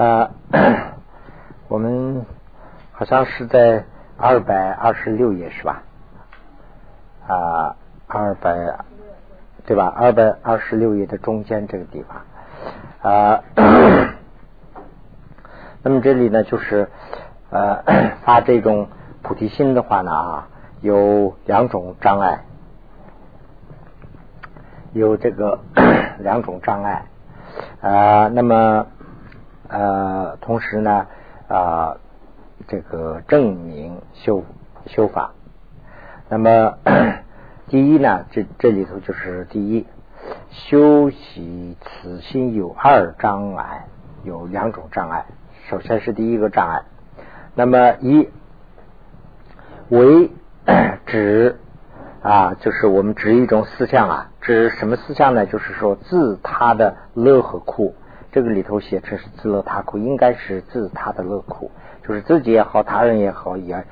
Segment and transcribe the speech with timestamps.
[0.00, 0.30] 啊，
[1.68, 2.24] 我们
[2.90, 3.84] 好像是在
[4.16, 5.82] 二百二十六页是吧？
[7.28, 8.78] 啊，二百
[9.66, 9.92] 对吧？
[9.94, 13.44] 二百二十六页的中间这个地方啊。
[15.82, 16.88] 那么这里呢，就是
[17.50, 17.82] 呃
[18.24, 18.88] 发这种
[19.20, 20.48] 菩提心的话呢啊，
[20.80, 22.46] 有两种障碍，
[24.94, 25.60] 有这个
[26.20, 27.04] 两种障碍
[27.82, 28.28] 啊。
[28.28, 28.86] 那么
[29.70, 31.06] 呃，同时呢
[31.48, 31.96] 啊，
[32.66, 34.42] 这个证明修
[34.86, 35.32] 修法。
[36.28, 36.74] 那么
[37.68, 39.86] 第一呢，这这里头就是第一，
[40.50, 43.86] 修习此心有二障碍，
[44.24, 45.26] 有两种障碍。
[45.68, 46.82] 首先是第一个障碍，
[47.54, 48.28] 那么一
[49.88, 50.30] 为
[51.06, 51.60] 指
[52.22, 55.46] 啊，就是我们指一种思想啊，指什么思想呢？
[55.46, 57.94] 就是说自他的乐和苦，
[58.32, 61.70] 这个里头写成是自乐他苦，应该是自他的乐苦，
[62.06, 63.84] 就是自己也好，他人也好，也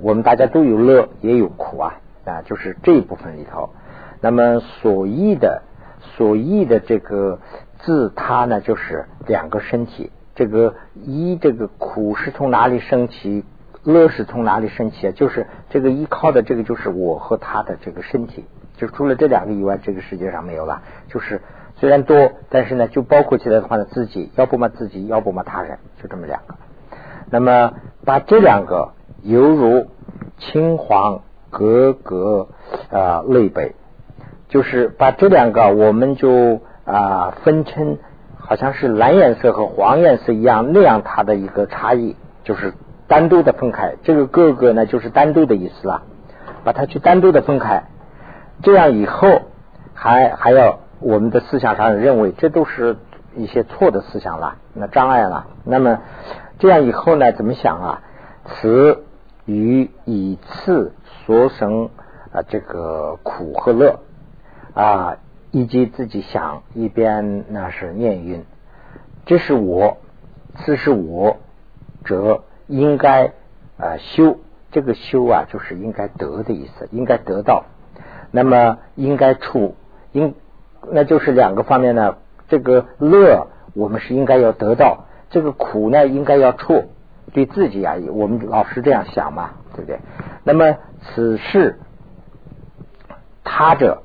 [0.00, 3.70] 我们大家都有乐，也有苦啊啊，就是这一部分里头。
[4.20, 5.62] 那么所依的
[6.16, 7.38] 所依的这个
[7.78, 10.10] 自他呢，就是两个身体。
[10.34, 13.44] 这个一这个苦是从哪里升起？
[13.84, 15.12] 乐是从哪里升起啊？
[15.14, 20.82] 就是这个依靠的这个就是我和他的这个身体，就除了这两个以外，这个世界上没有了。
[21.06, 21.42] 就是
[21.84, 26.54] 虽然多，但是呢，就包括起来的话呢，自己要不嘛自己，要不嘛他人，就这么两个。
[27.30, 27.74] 那么
[28.06, 29.88] 把这两个犹如
[30.38, 32.48] 青黄格格
[32.90, 33.74] 啊类比，
[34.48, 37.98] 就是把这两个我们就啊分成。
[38.38, 42.72] 好像是蓝颜色和黄颜色一样，那样它的一个差异就是
[43.06, 43.96] 单独的分开。
[44.02, 46.02] 这个各个呢，就是单独的意思了，
[46.64, 47.84] 把它去单独的分开。
[48.62, 49.28] 这样以后
[49.92, 52.96] 还还要我们的思想上认为这都是
[53.36, 55.46] 一些错的思想了，那障碍了。
[55.64, 56.00] 那么
[56.58, 58.02] 这样以后呢，怎么想啊？
[58.44, 59.04] 此
[59.44, 60.92] 与以次
[61.26, 61.90] 所生
[62.32, 64.00] 啊，这个苦和乐
[64.74, 65.16] 啊。
[65.56, 68.44] 以及自己想一边那是念云，
[69.24, 69.98] 这是我，
[70.56, 71.36] 此是我，
[72.04, 73.34] 则应该
[73.78, 74.40] 啊修
[74.72, 77.66] 这个修啊，就是应该得的意思，应该得到。
[78.32, 79.76] 那么应该处
[80.10, 80.34] 应，
[80.92, 82.16] 那就是两个方面呢。
[82.48, 86.84] 这个乐我们是应该要得到，这个苦呢应该要处。
[87.32, 89.98] 对自己啊，我们老是这样想嘛，对不对？
[90.44, 91.78] 那么此事
[93.42, 94.02] 他者。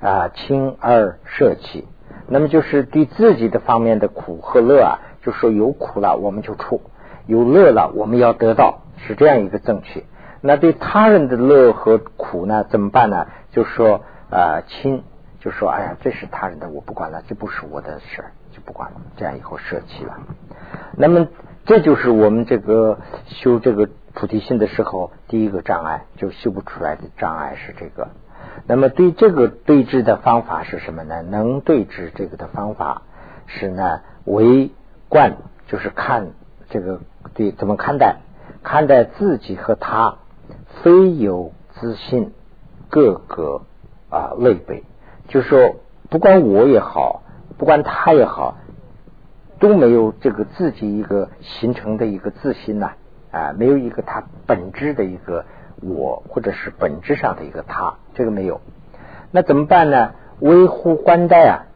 [0.00, 1.88] 啊，轻而舍弃，
[2.28, 6.82] 那么就是对自己的方面的苦和乐啊，就说有苦了我们就处，
[7.26, 10.04] 有乐了我们要得到，是这样一个正确。
[10.42, 13.28] 那对他人的乐和苦呢，怎么办呢？
[13.52, 15.04] 就说啊，轻，
[15.44, 19.02] 就说哎呀，这是他人的，我不管了，这不是我的事儿，就不管了。
[19.18, 20.16] 这样以后舍弃了。
[20.96, 21.28] 那么
[21.66, 28.08] 这就是我们这个修这个菩提心的时候，第一个障碍就修不出来的障碍是这个。
[28.66, 31.20] 那么对这个对峙的方法是什么呢？
[31.20, 33.02] 能对峙这个的方法
[33.46, 34.00] 是呢？
[34.24, 34.70] 为
[35.10, 36.28] 观就是看
[36.70, 37.00] 这个
[37.34, 38.16] 对怎么看待？
[38.62, 40.16] 看待自己和他
[40.82, 42.32] 非有自信，
[42.88, 43.60] 各个
[44.08, 44.84] 啊类比，
[45.28, 45.76] 就是说
[46.10, 47.22] 不管我也好，
[47.58, 48.56] 不管他也好，
[49.58, 52.92] 都没有这个自己一个形成的一个自信呐
[53.30, 55.44] 啊，没有一个他本质的一个。
[55.82, 58.60] 我或者是本质上的一个他，这个没有，
[59.32, 60.12] 那怎么办呢？
[60.38, 61.66] 微乎观待啊，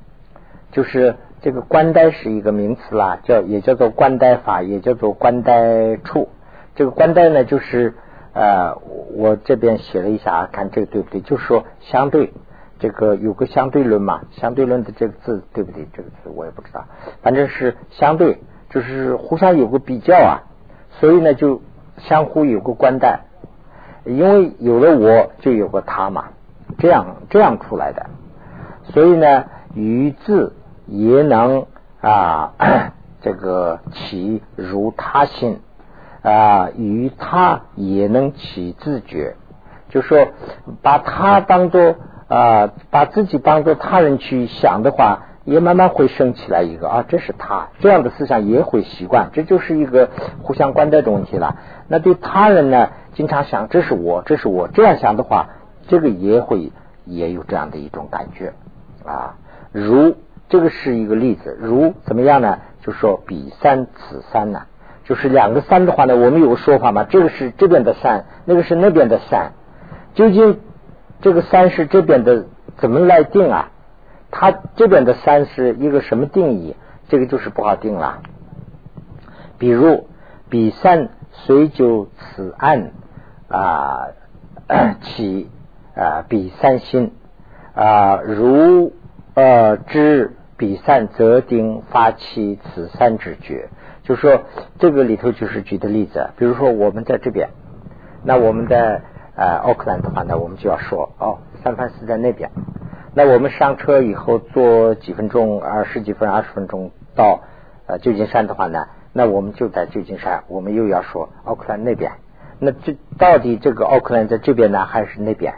[0.72, 6.28] 就是这个观待是一个名词啦，叫也叫做观待法，也叫做观待处。
[6.74, 7.92] 这个观待呢，就是
[8.32, 8.76] 呃，
[9.14, 11.20] 我这边写了一下啊，看这个对不对？
[11.20, 12.32] 就是说相对，
[12.78, 15.86] 这个有个相对论嘛，相对论的这个字对不对？
[15.92, 16.84] 这个字我也不知道，
[17.22, 18.38] 反正是相对，
[18.70, 20.46] 就是互相有个比较啊，
[21.00, 21.60] 所以呢，就
[21.98, 23.20] 相互有个观待。
[24.04, 26.30] 因为有了我，就有个他嘛，
[26.78, 28.06] 这样这样出来的，
[28.84, 30.54] 所以呢，于自
[30.86, 31.66] 也能
[32.00, 32.54] 啊，
[33.20, 35.60] 这个起如他心
[36.22, 39.36] 啊，与他也能起自觉，
[39.90, 40.28] 就说
[40.80, 41.96] 把他当做
[42.28, 50.10] 啊，把自己当做他人去想的话，也慢慢会升起来一个啊，这是他这样的思想也会习惯，这就是一个
[50.42, 51.56] 互相关待的问题了。
[51.88, 52.90] 那对他人呢？
[53.14, 55.48] 经常想，这是我，这是我，这样想的话，
[55.88, 56.70] 这个也会
[57.04, 58.52] 也有这样的一种感觉
[59.04, 59.34] 啊。
[59.72, 60.14] 如
[60.48, 62.58] 这个是一个例子，如怎么样呢？
[62.82, 64.62] 就说比三此三呢，
[65.04, 69.52] 就是两个三的话呢，我们有个说法嘛，这个是这边的三，那个是那边的三，
[70.14, 70.60] 究竟
[71.20, 73.70] 这个三是这边的，怎么来定啊？
[74.30, 76.76] 它这边的三是一个什么定义？
[77.08, 78.20] 这个就是不好定了
[79.58, 80.06] 比如
[80.50, 82.90] 比善虽就此案
[83.48, 84.08] 啊
[85.00, 85.48] 起
[85.96, 87.14] 啊比善心
[87.74, 88.92] 啊如
[89.34, 93.68] 呃知比善则定发起此三之觉，
[94.02, 94.42] 就说
[94.78, 97.48] 这个里头就是举的例子，比如说我们在这边，
[98.24, 99.02] 那我们在
[99.38, 102.50] 呃奥克兰的话呢，我们就要说哦，三藩市在那边。
[103.14, 107.40] 那我们上车以后坐几分钟，二十几分、二十分钟到
[107.86, 112.10] 呃旧金山的话呢，那我们就在旧金山，我们又要说奥克兰那边。
[112.58, 115.54] 那这到底这个奥克兰在这边呢，还是那边？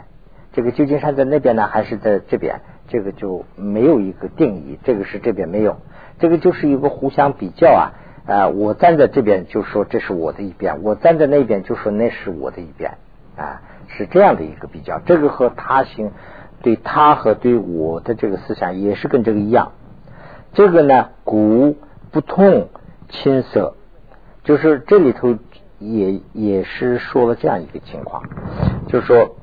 [0.53, 2.61] 这个旧金山在那边呢，还是在这边？
[2.87, 4.77] 这个就没有一个定义。
[4.83, 5.77] 这个是这边没有，
[6.19, 7.83] 这个就是一个互相比较啊。
[8.27, 12.91] 啊，我站在这边就说这是我的一边，我站在那边就说那是我的一边
[13.35, 13.61] 啊，
[13.97, 14.99] 是这样的一个比较。
[14.99, 16.11] 这个和他行。
[16.63, 19.71] 对他和对我的这个思想也是跟这个一样，
[20.53, 21.75] 这个呢，古
[22.11, 22.69] 不痛
[23.09, 23.73] 青色，
[24.43, 25.35] 就是这里头
[25.79, 28.21] 也也是说了这样一个情况，
[28.89, 29.37] 就是说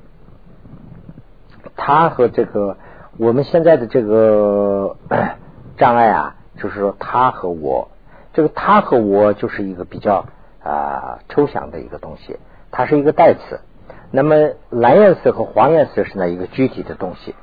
[1.75, 2.77] 他和这个
[3.17, 4.97] 我们现在的这个
[5.77, 7.91] 障碍啊，就是说他和我，
[8.33, 10.27] 这个他和我就是一个比较
[10.63, 12.39] 啊抽象的一个东西，
[12.71, 13.59] 它是一个代词。
[14.11, 17.35] 那么蓝颜色和黄颜色是呢一个具体的东西。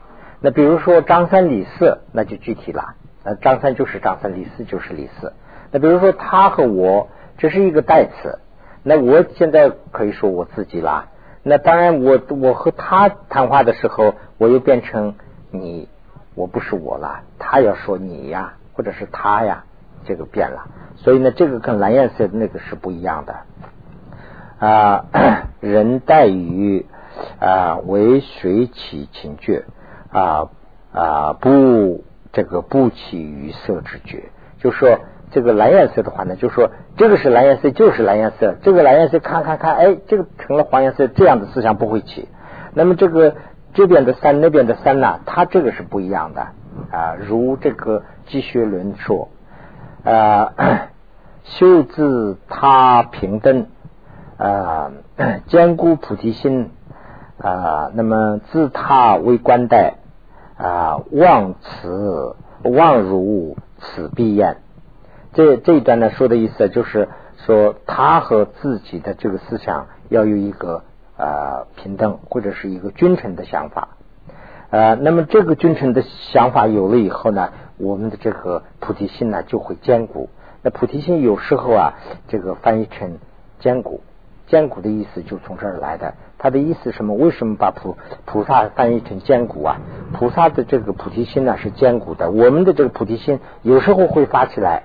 [0.41, 2.95] 那比如说张三李四，那就具体了。
[3.23, 5.33] 那，张三就是张三，李四就是李四。
[5.71, 8.39] 那比如说他和我，这是一个代词。
[8.83, 11.07] 那我现在可以说我自己啦。
[11.41, 15.15] 那当然，我我和他谈话的时候，我又变成
[15.51, 15.89] 你，
[16.35, 17.21] 我不是我了。
[17.39, 19.63] 他要说你呀，或者是他呀，
[20.05, 20.67] 这个变了。
[20.97, 23.35] 所以呢，这个跟蓝颜色那个是不一样的。
[24.59, 25.05] 啊，
[25.59, 26.85] 人待于
[27.39, 29.65] 啊为水起情觉
[30.11, 30.49] 啊
[30.93, 34.29] 啊不这个不起于色之觉，
[34.59, 34.99] 就说
[35.31, 42.29] 这个蓝颜色的话呢，就说这个是蓝颜色就是蓝颜色，这个蓝颜色看看看，哎，这个成了黄颜色，这样的思想不会起。
[42.73, 43.35] 那么这个
[43.73, 46.41] 这边的三那边的三呢，它这个是不一样的
[46.91, 47.15] 啊。
[47.19, 49.29] 如这个积学论说
[50.03, 50.53] 啊，
[51.43, 53.67] 修自他平等。
[54.37, 54.91] 啊，
[55.47, 56.71] 坚固菩提心
[57.37, 59.95] 啊，那么自他为观待
[60.57, 64.57] 啊，望此望如此必厌。
[65.33, 67.07] 这这一段呢，说的意思就是
[67.45, 70.83] 说，他和自己的这个思想要有一个
[71.17, 73.89] 啊平等或者是一个君臣的想法
[74.69, 74.95] 啊。
[74.95, 80.29] 那么这个君臣的想法有了以后呢，我们的这个菩提心呢就会坚固。
[80.61, 81.93] 那菩提心有时候啊，
[82.27, 83.19] 这个翻译成
[83.59, 84.01] 坚固。
[84.47, 87.15] 坚固的意思就从这儿来的，他的意思什么？
[87.15, 89.77] 为什么把菩菩萨翻译成坚固啊？
[90.13, 94.83] 菩萨的这个菩提心呢是坚固的，我们的这个菩提心有时候会发起来，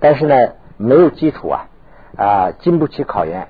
[0.00, 1.68] 但是呢没有基础啊
[2.16, 3.48] 啊经不起考验。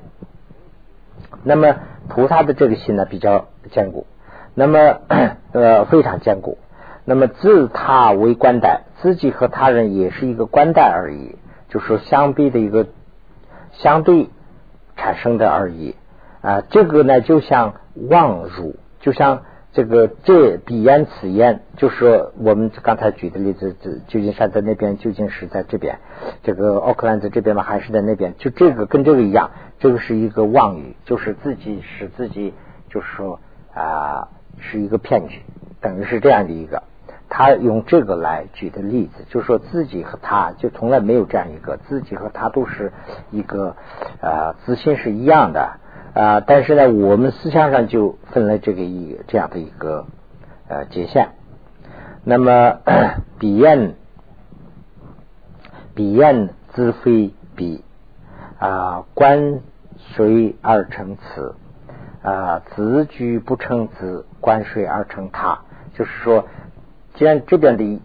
[1.45, 1.77] 那么
[2.09, 4.07] 菩萨的这个心呢比较坚固，
[4.55, 4.99] 那么
[5.53, 6.59] 呃非常坚固。
[7.05, 11.37] 那么自他为官待，自己和他人也是一个官待而已，
[11.69, 12.87] 就说相比的一个
[13.71, 14.31] 相对。
[14.99, 15.95] 产生的而已
[16.43, 17.75] 啊，这个呢就像
[18.11, 19.43] 望如，就像
[19.73, 25.99] 这个这彼烟此烟，就是说我们刚才举的例子，这旧金山在那边，究竟是在这边，
[26.43, 27.63] 这个奥克兰在这边吗？
[27.63, 28.35] 还是在那边？
[28.39, 32.53] 就这个跟这个一样，这个是一个妄语，就是自己使自己，
[32.91, 33.41] 就是说
[33.75, 34.29] 啊，
[34.59, 35.41] 是一个骗局，
[35.81, 36.83] 等于是这样的一个。
[37.31, 42.93] 他用这个来举的例子，就是说自己和他就从来没有这样一个，自己和他都是
[43.31, 43.77] 一个
[44.23, 45.79] 啊，自信是一样的
[46.15, 50.07] 啊，但是呢，我们思想上就分了这个一这样的一个
[50.69, 51.29] 呃界限。
[52.25, 52.79] 那么
[53.39, 53.95] 彼岸
[55.95, 57.85] 彼厌自非彼
[58.59, 59.61] 啊，观
[59.97, 61.55] 水而成此
[62.23, 62.63] 啊？
[62.75, 65.61] 子居不成子，观水而成他？
[65.93, 66.47] 就是说。
[67.19, 68.01] 既然这边的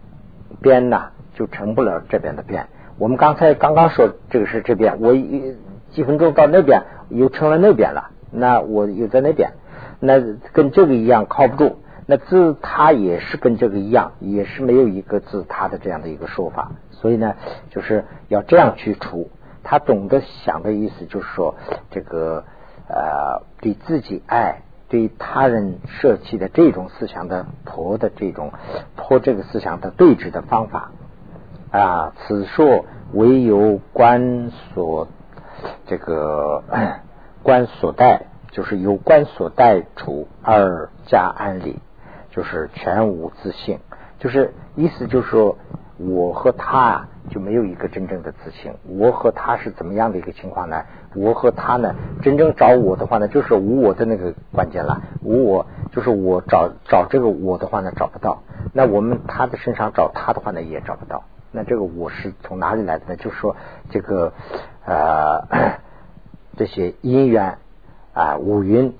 [0.60, 2.66] 边呢，就成不了这边的边。
[2.98, 5.54] 我们刚才刚刚说这个是这边，我一
[5.92, 9.52] 几分钟到那边又成了那边了，那我又在那边，
[10.00, 10.20] 那
[10.52, 11.78] 跟这个一样靠不住。
[12.06, 16.72] 那自他也是跟这个一样，也是没有一个自他的这样的一个说法。
[16.90, 17.36] 所以呢，
[17.70, 19.30] 就是要这样去除。
[19.62, 21.54] 他总的想的意思就是说，
[21.92, 22.44] 这个
[22.88, 24.62] 呃，对自己爱。
[24.94, 28.52] 对他人舍弃的这种思想的破的这种
[28.94, 30.92] 破这个思想的对峙的方法
[31.72, 35.08] 啊，此说唯有观所
[35.88, 36.62] 这个
[37.42, 41.80] 观所待，就是有观所待处而加安理，
[42.30, 43.80] 就是全无自性，
[44.20, 45.58] 就是意思就是说，
[45.96, 48.72] 我和他啊就没有一个真正的自信。
[48.88, 50.84] 我和他是怎么样的一个情况呢？
[51.14, 55.00] 我和他呢，真正找我的话呢，就是无我的那个关键了。
[55.22, 58.42] 无我就是我找找这个我的话呢，找不到。
[58.72, 61.24] 那我们他的身上找他的话呢，也找不到。
[61.52, 63.16] 那这个我是从哪里来的呢？
[63.16, 63.54] 就是说
[63.90, 64.32] 这个
[64.84, 65.78] 呃
[66.56, 67.58] 这些因缘
[68.12, 68.96] 啊五蕴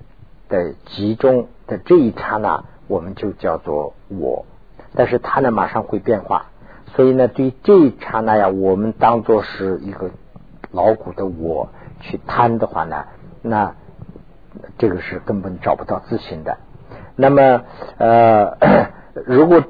[0.49, 4.47] 的集中的这一刹那，我们就叫做我。
[4.95, 6.47] 但是它呢马上会变化，
[6.95, 10.11] 所以呢对这一刹那呀，我们当做是一个
[10.71, 11.69] 牢固的我
[12.01, 13.05] 去贪的话呢，
[13.43, 13.75] 那
[14.79, 16.57] 这个是根本找不到自信的。
[17.17, 17.63] 那么
[17.99, 18.57] 呃，
[19.27, 19.63] 如果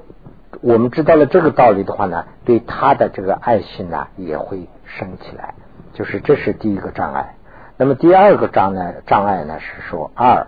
[0.61, 5.55] 我们知道了这个道理的话呢，对他的这个爱心呢也会升起来，
[5.93, 7.37] 就是这是第一个障碍。
[7.77, 10.47] 那么第二个障碍障碍呢是说二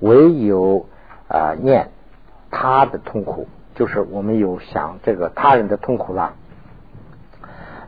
[0.00, 0.86] 唯有
[1.28, 1.90] 啊念
[2.50, 3.46] 他的痛苦。
[3.74, 6.34] 就是我们有想这个他人的痛苦了，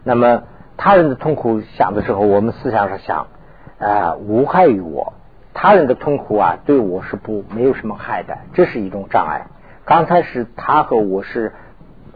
[0.03, 0.43] 那么
[0.77, 3.29] 他人的痛苦想的时候，我们思想上想
[3.79, 5.13] 啊无害于我，
[5.55, 9.47] 他人的痛苦啊对我是不没有什么害的，这是一种障碍。
[9.85, 11.53] 刚才是他和我是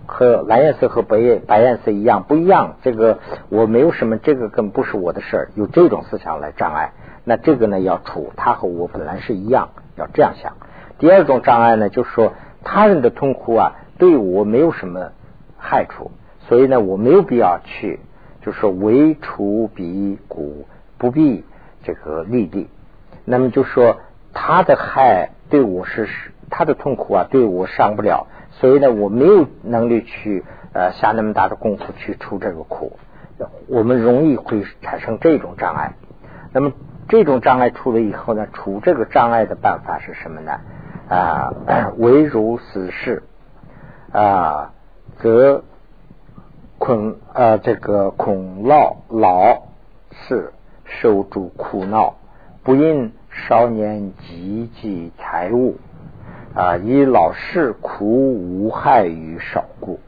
[0.04, 6.92] 和蓝颜色和白颜白颜色一样不一样，这个我没有什么，这个更不是我的事儿，有这种思想来障碍。
[7.22, 10.54] 那这个呢要除，他和我本来是一样，要这样想。
[10.98, 12.32] 第二种障碍呢，就是说。
[12.62, 15.12] 他人的痛苦啊，对我没有什么
[15.58, 16.10] 害处，
[16.48, 18.00] 所以呢，我没有必要去，
[18.42, 20.66] 就是说为除彼苦，
[20.98, 21.44] 不必
[21.82, 22.68] 这个利利。
[23.24, 23.98] 那么就说
[24.32, 26.08] 他的害对我是
[26.50, 32.98] 他的痛苦啊，对我伤不了，所以呢，我没有能力去呃下那么大的功夫去除这个苦。
[33.68, 35.94] 我们容易会产生这种障碍。
[36.52, 36.72] 那么
[37.08, 40.60] 这种障碍出了以后呢，除这个障碍的办法是什么呢？
[41.10, 41.50] 啊，
[41.98, 43.24] 唯如死事
[44.12, 44.72] 啊，
[45.18, 45.64] 则
[46.78, 49.62] 恐啊这个恐老老
[50.12, 50.52] 是
[50.84, 52.14] 受诸苦恼，
[52.62, 55.78] 不因少年积积财物
[56.54, 59.98] 啊，以老是苦无害于少故。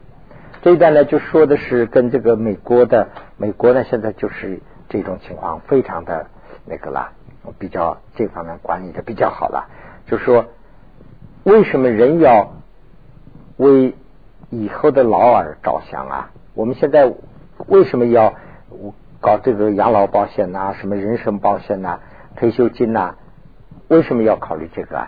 [0.61, 6.27] 这一段呢，就说的是跟这个美国的美国呢，现在就是这种情况非常的
[6.65, 7.11] 那个了，
[7.59, 9.67] 比较这方面管理的比较好了，
[10.07, 10.45] 就说。
[11.43, 12.53] 为什么人要
[13.57, 13.95] 为
[14.49, 16.31] 以后的老而着想啊？
[16.53, 17.11] 我们现在
[17.67, 18.33] 为什么要
[19.19, 20.73] 搞这个养老保险呐？
[20.79, 21.99] 什么人身保险呐？
[22.37, 23.15] 退休金呐？
[23.89, 25.07] 为什么要考虑这个？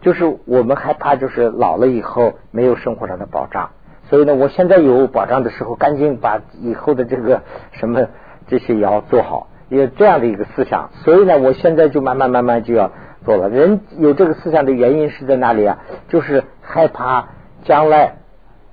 [0.00, 3.70] 就是我们害怕，就是老了以后没有生活上的保障，
[4.08, 8.06] 所以呢，我现在有保障的时候，赶紧把以后的这个什么
[8.46, 12.92] 这些也要做好，有这样的一个思想，所以呢，我现在就慢慢慢慢就要。
[13.24, 15.78] 做了，人有这个思想的原因是在哪里啊？
[16.08, 17.28] 就是害怕
[17.64, 18.16] 将来，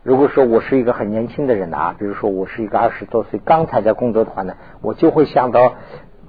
[0.03, 5.75] 如果说我是一个很年轻的人啊，比如说我是一个二十多岁刚才在工作的话呢，我就会想到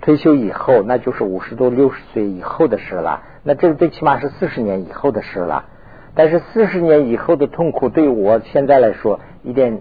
[0.00, 3.22] 退休以后，那就是五十多六十岁以后的事了。
[3.42, 5.64] 那这最起码是四十年以后的事了。
[6.14, 9.80] 但是四十年以后的痛苦，对我现在来说一点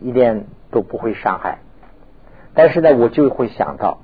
[0.00, 1.58] 一点都不会伤害。
[2.54, 3.98] 但是呢，我就会想到。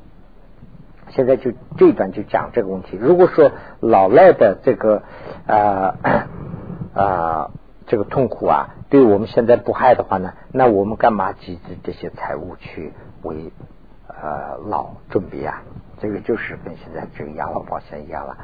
[1.11, 2.97] 现在就这一段就讲这个问题。
[2.97, 3.51] 如果说
[3.81, 5.03] 老赖的这个
[5.47, 5.95] 啊
[6.93, 7.51] 啊
[7.87, 13.51] 这个痛苦啊，对我们现在不害的话呢，那我们干嘛集资这些财物去为
[14.07, 15.63] 呃老准备啊？
[15.99, 18.37] 这个就是跟现在这个养老保险一样了。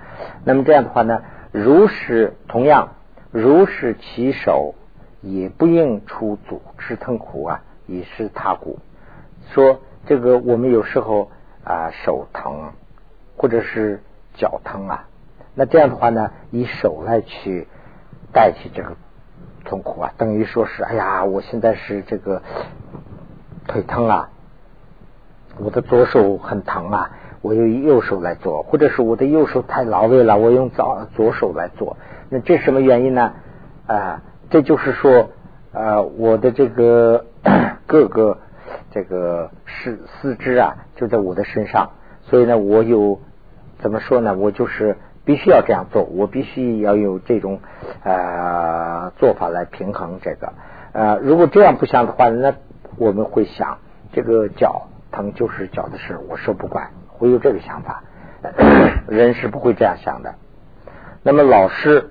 [0.44, 1.21] 那么这样的话呢，
[1.52, 2.94] 如是同样，
[3.30, 4.75] 如是其手
[5.21, 8.78] 也不应出阻之痛苦啊，以是他故。
[9.52, 11.30] 说这个我们有时候。
[11.64, 12.73] 啊，手疼
[13.37, 14.02] 或者是
[14.35, 15.06] 脚疼啊，
[15.54, 17.66] 那这样的话呢，以手来去
[18.33, 18.97] 代替这个
[19.64, 22.42] 痛苦啊，等于说是，哎呀，我现在是这个
[23.66, 24.28] 腿疼啊，
[25.59, 31.97] 我的左手很疼啊，我用右手来做，或者是我的右手太劳累了，我用左左手来做，
[32.28, 33.33] 那这什么原因呢？
[33.87, 35.30] 啊，这就是说，
[35.73, 37.25] 呃，我的这个
[37.87, 38.38] 各个。
[38.95, 41.91] 这个四四肢啊，就在我的身上，
[42.23, 43.21] 所以呢，我有
[43.81, 44.35] 怎么说呢？
[44.35, 47.59] 我就是必须要这样做，我必须要有这种
[48.05, 50.53] 呃做法来平衡这个。
[50.93, 52.55] 呃，如果这样不想的话，那
[52.97, 53.79] 我们会想，
[54.13, 58.05] 这个脚疼就是脚的事，我说不管，会有这个想法。
[59.09, 60.37] 人是不会这样想的。
[61.25, 62.11] 那么老师。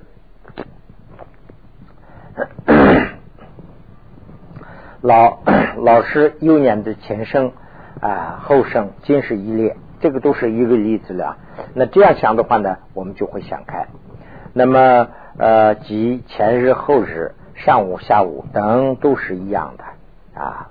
[5.04, 5.40] 老
[5.84, 7.52] 老师幼年的前生
[8.00, 11.36] 啊后生今世一列，这个都是一个例子了。
[11.74, 13.88] 那这样想的话呢，我们就会想开。
[14.54, 20.70] 那么呃，即前日后日上午下午等都是一样的，啊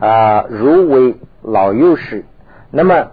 [0.00, 2.24] 啊，如为老幼是，
[2.70, 3.08] 那么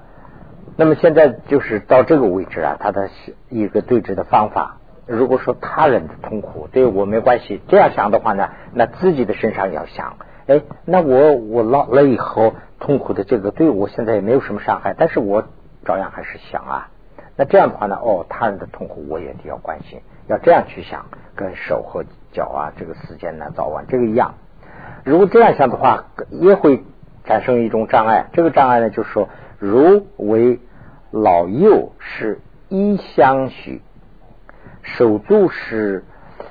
[0.78, 3.10] 那么现在就是到这个位置啊，他的
[3.50, 4.78] 一个对峙的方法。
[5.08, 15.44] 如果说他人的痛苦对我没关系，这样想的话呢，那自己的身上要想，哎，那我我老了以后痛苦的这个对我现在也没有什么伤害，但是我
[15.86, 16.90] 照样还是想啊。
[17.36, 24.34] 那这样的话呢，哦，他人的痛苦我也得要关心，要这样去想，跟手和脚啊这个时间呢早晚这个一样。
[25.04, 26.84] 如果这样想的话，也会
[27.26, 28.28] 产生一种障碍。
[28.34, 30.60] 这个障碍呢，就是说，如为
[31.12, 32.40] 老幼是
[32.70, 33.82] 一相许。
[34.82, 36.06] 手足是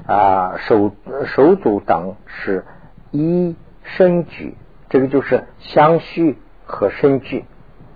[0.06, 0.92] 啊，手
[1.24, 2.64] 手足等是
[3.10, 4.54] 一身举，
[4.90, 7.44] 这个就是相续和身具，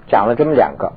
[0.07, 0.93] 讲了这么两个。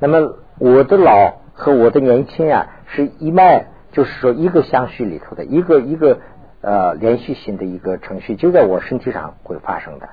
[0.00, 6.18] 那么我的老和我的年轻啊，是一脉，就是说一个相续里头的一个一个
[6.60, 10.08] 呃连续性的一个程序，就在我身体上会发生的。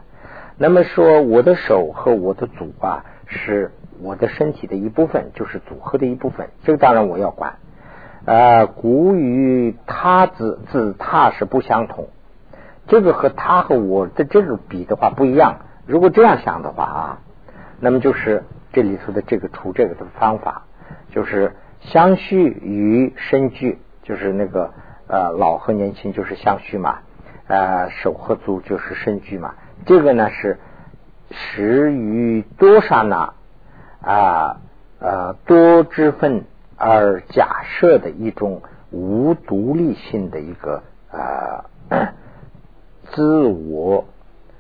[0.58, 3.72] 那么说我的手和我的足啊，是
[4.02, 7.56] 我的身体的一部分，就是组合的一部分，这个当然我要管。
[8.24, 12.10] 啊，古与他字字他是不相同，
[12.92, 15.60] 这个和他和我的这个比的话不一样。
[15.86, 17.20] 如果这样想的话啊，
[17.80, 18.44] 那么就是
[18.74, 20.64] 这里头的这个除这个的方法，
[21.10, 24.74] 就是相续与身具，就是那个
[25.08, 27.00] 呃老和年轻就是相续嘛，
[27.48, 29.56] 呃手和足就是身具嘛。
[29.86, 30.60] 这个呢是
[31.32, 33.34] 始于多刹那
[34.02, 34.58] 啊
[35.00, 36.44] 呃多之分。
[36.84, 41.70] 而假设的一种无独立性的一个啊
[43.14, 44.06] 自我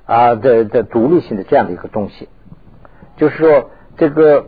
[0.05, 2.29] 啊的的独立性的这样的一个东西，
[3.17, 4.47] 就是说这个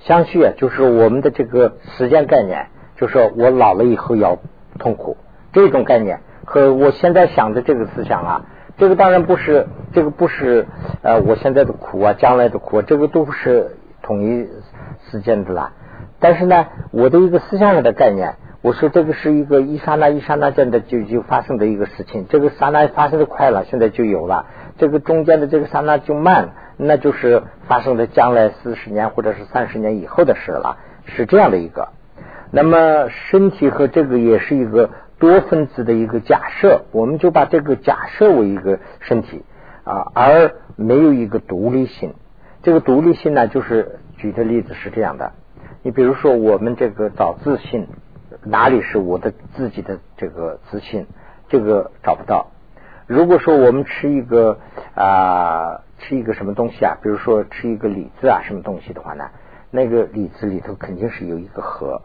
[0.00, 4.38] 相续啊，就是我们的这个时间概念，就是我老了以后要
[4.78, 5.16] 痛苦
[5.52, 8.46] 这种概念，和我现在想的这个思想啊，
[8.78, 10.66] 这个当然不是这个不是
[11.02, 14.48] 呃我现在的苦啊，将来的苦，这个都不是统一
[15.10, 15.72] 时间的啦。
[16.20, 24.44] 但是呢，我的一个思想上的概念，我说这个是一个一刹那一刹那间的就就发生的一个事情，这个刹那发生的快了，现在就有了；
[24.76, 31.88] 这个中间的这个刹那就慢，那就是发生的将来四十年或者是三十年以后的事了，是这样的一个。
[32.52, 39.44] 那么身体和这个也是一个多分子的一个假设，我们就把这个假设为一个身体
[39.84, 42.12] 啊，而没有一个独立性。
[42.62, 45.32] 这个独立性呢，就是举的例子是这样的。
[45.82, 47.86] 你比如说，我们这个找自信，
[48.44, 51.06] 哪里是我的自己的这个自信？
[51.48, 52.48] 这个找不到。
[53.06, 54.58] 如果说我们吃一个
[54.94, 59.30] 啊，吃一个什么东西啊，比如说吃一个李子啊，什么东西的话呢？
[59.70, 62.02] 那个李子里头肯定是有一个核，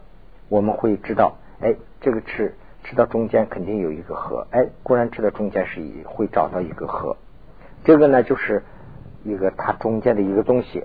[0.48, 7.18] 我们会知道，哎，这个吃吃到中间肯定有一个核，哎，果然吃到中间是一会找到一个核。
[7.84, 8.62] 这个呢，就是
[9.22, 10.84] 一个它中间的一个东西。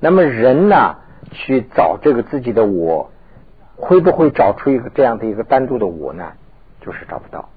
[0.00, 0.96] 那么人呢？
[1.32, 3.10] 去找这个自己的我，
[3.76, 6.32] 会不会找出一个这样的一个单独的我呢？
[6.80, 7.48] 就是找不到。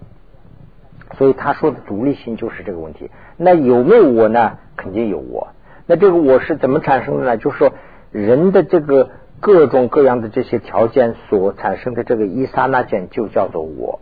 [1.17, 3.09] 所以他说的独立性就是这个问题。
[3.37, 4.57] 那有没有我呢？
[4.75, 5.49] 肯定有我。
[5.85, 7.37] 那这个我是怎么产生的呢？
[7.37, 7.73] 就是说
[8.11, 13.99] 人的这个各种各样的这些条件所产生的这个一刹那间就叫做我。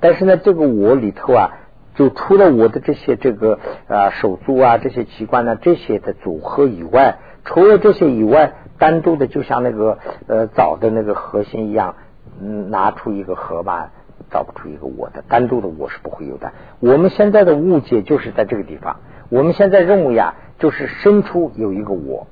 [0.00, 1.58] 但是呢，这个我里头啊，
[1.94, 8.54] 就除了我的这些这个啊手足啊这些器官呢这些的组合以外，除了这些以外。
[8.82, 11.94] 单独的就像那个呃枣的那个核心一样，
[12.40, 13.92] 嗯，拿出一个核吧，
[14.28, 16.50] 找不出一个我的单独的我是不会有的。
[16.80, 18.96] 我们现在的误解就是在这个地方。
[19.28, 22.26] 我们现在认为呀，就是生出有一个我，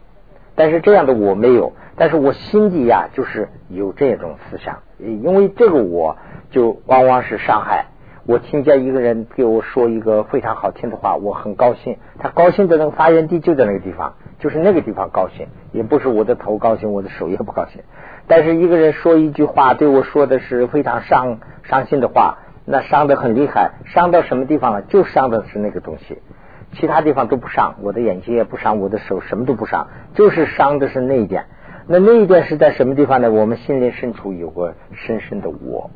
[0.57, 6.17] 但是这样的我没有，但是我心底呀就是有这种思想，因为这个我
[6.51, 7.87] 就往往是伤害。
[8.27, 11.97] 我听见一个人给我说一个非常好听的话，我很高兴。
[12.19, 14.15] 他高兴的那个发源地就在那个地方。
[14.41, 17.83] 就是那个地方高兴，也不是我的头高兴，我的手也不高兴。
[18.27, 24.83] 但是一个人说一句话，对我说的是非常伤伤心的话，那伤的很厉害，伤到什么地方了？
[24.83, 26.19] 就伤的是那个东西，
[26.73, 31.45] 其他地方都不伤，我的眼睛也不伤，我的手什么都不伤，就是伤的是那一点。
[31.87, 33.31] 那那一点是在什么地方呢？
[33.31, 35.91] 我们心灵深处有个深深的我，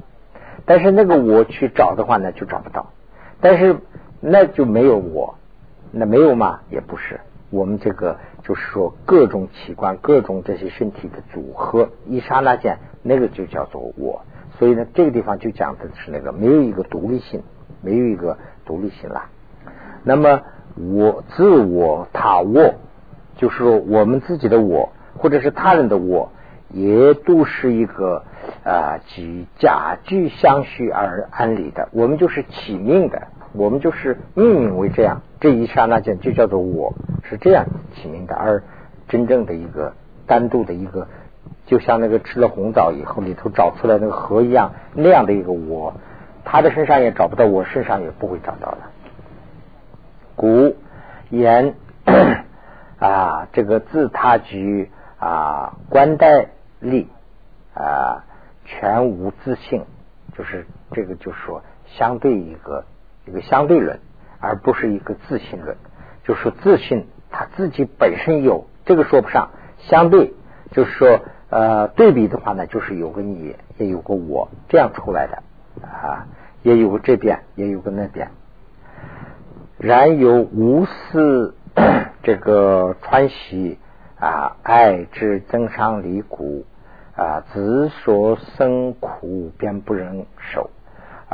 [0.66, 2.90] 但是那个我去找的话呢，就找不到。
[3.40, 3.76] 但是
[4.20, 5.36] 那就没有我，
[5.92, 6.60] 那没有吗？
[6.68, 7.20] 也不是。
[7.54, 14.22] 我们这个就是说，各种器官、各种这些身体的组合，一刹那间，那个就叫做我。
[14.58, 17.42] 所以呢，这个地方就讲的是那个没有一个独立性，
[17.80, 19.26] 没有一个独立性了。
[20.02, 20.42] 那么，
[20.76, 22.74] 我自我、他我，
[23.36, 26.30] 就是说我们自己的我，或者是他人的我，
[26.70, 28.24] 也都是一个
[28.64, 31.88] 啊，举假具相续而安理的。
[31.92, 38.64] 我们就是起命的，我们就是命名为这样，这一刹那间就叫做我是这样起名的，而
[39.08, 39.94] 真正的一个
[40.26, 41.06] 单独的一个，
[41.66, 45.94] 就像那个吃了红枣以后里头找出来那个核一样那样的一个我，
[46.44, 48.78] 他的身上也找不到，我身上也不会找到的。
[50.34, 50.74] 故
[51.30, 51.74] 言
[52.98, 56.48] 啊，这个自他局啊，观待
[56.80, 57.08] 立
[57.72, 58.24] 啊，
[58.64, 59.84] 全无自性，
[60.36, 62.84] 就是这个，就是说相对一个
[63.26, 63.98] 一个相对论，
[64.40, 65.76] 而不是一个自信论。
[66.24, 69.50] 就是自信他自己本身有，这个说不上。
[69.78, 70.32] 相对
[70.70, 75.42] 就是说呃对比的话呢，就是有个你，也有个我，这样出来的
[75.86, 76.26] 啊，
[76.62, 78.30] 也有个这边，也有个那边。
[79.76, 81.54] 然有无私
[82.22, 83.78] 这个川西
[84.18, 86.64] 啊，爱之增伤离苦
[87.16, 90.70] 啊，子所生苦便不忍受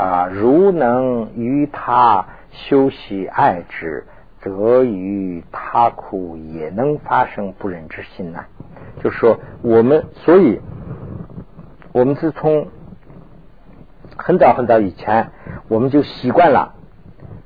[0.00, 0.28] 啊。
[0.32, 4.04] 如能与他修习爱之，
[4.40, 8.44] 则与他苦也能发生不忍之心呐。
[9.02, 10.60] 就说我们，所以
[11.92, 12.68] 我们是从
[14.16, 15.30] 很早很早以前，
[15.68, 16.74] 我们就习惯了。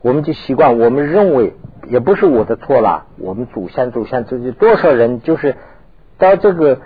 [0.01, 1.55] 我们就习惯，我们认为
[1.89, 3.07] 也不是我的错了。
[3.17, 5.57] 我们祖先祖先自己多少人就是
[6.19, 6.79] 到这个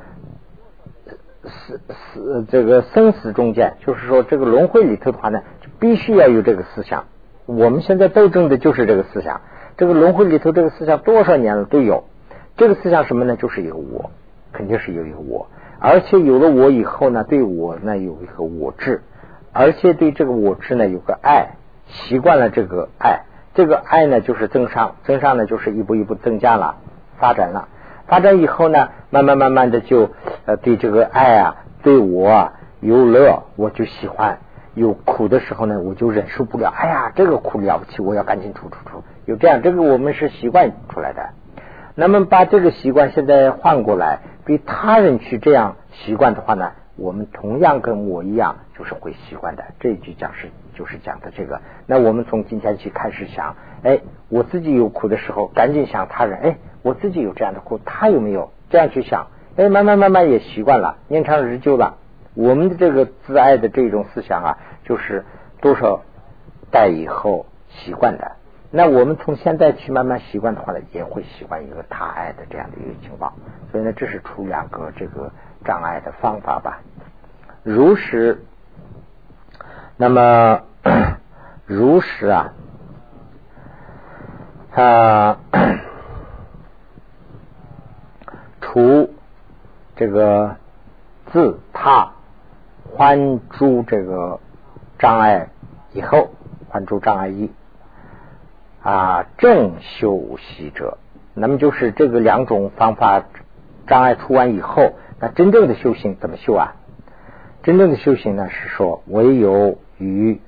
[1.42, 5.42] 死死这个生死中间，就是说这个轮回里头的话呢，
[5.78, 7.04] 必须要有这个思想。
[7.46, 9.40] 我们现在斗争的就是这个思想。
[9.76, 12.04] 这个轮回里头这个思想多少年了都有。
[12.56, 13.36] 这个思想什么呢？
[13.36, 14.10] 就是一个我，
[14.52, 15.46] 肯定是有一个我，
[15.78, 19.02] 而且有了我以后呢，对我呢有一个我智，
[19.52, 21.50] 而且对这个我智呢有个爱。
[21.90, 23.20] 习惯了这个爱，
[23.54, 26.76] 这个爱呢就是增上，增上呢就是一步一步增加了，
[27.18, 27.68] 发展了，
[28.06, 30.10] 发展以后呢，慢慢慢慢的就
[30.44, 34.38] 呃对这个爱啊，对我有乐，我就喜欢；
[34.78, 36.72] 有苦的时候呢，我就忍受不了。
[36.74, 39.02] 哎呀，这个苦了不起，我要赶紧出出出。
[39.26, 41.30] 有这样，这个我们是习惯出来的。
[41.94, 46.72] 那么把这个习惯现在换过来，对他人去这样习惯的话呢？
[46.96, 49.62] 我们同样跟我一样，就是会习惯的。
[49.78, 51.60] 这一句讲是就是讲的这个。
[51.86, 56.40] 那我们从今天起开始想，哎，我自己有苦的时候，赶紧想他人。
[56.40, 58.50] 哎，我自己有这样的苦，他有没有？
[58.68, 61.98] 这样去想，哎，慢慢慢慢也习惯了，年长日久了，
[62.38, 65.24] 我们的这个自爱的这种思想啊，就是
[65.60, 66.02] 多少
[66.70, 68.36] 代以后习惯的。
[68.70, 73.32] 那我们从现在去慢慢习惯的话呢，也会习惯一个他爱的这样的一个情况。
[73.72, 75.30] 所以呢，这是出两个这个。
[75.64, 76.82] 障碍的方法吧，
[77.64, 78.44] 如实，
[79.96, 80.62] 那么
[81.66, 82.52] 如实啊，
[84.72, 85.40] 啊，
[88.60, 89.12] 除
[89.96, 90.56] 这个
[91.26, 92.12] 自他
[92.96, 94.40] 还诸这个
[94.98, 95.48] 障碍
[95.92, 96.30] 以后，
[96.70, 97.50] 还诸障碍一
[98.82, 100.98] 啊，正修习者，
[101.34, 103.24] 那么就是这个两种方法
[103.86, 104.92] 障碍除完以后。
[105.20, 106.76] 那真正的修行怎么修啊？
[107.64, 110.40] 真正的修行呢，是说唯有与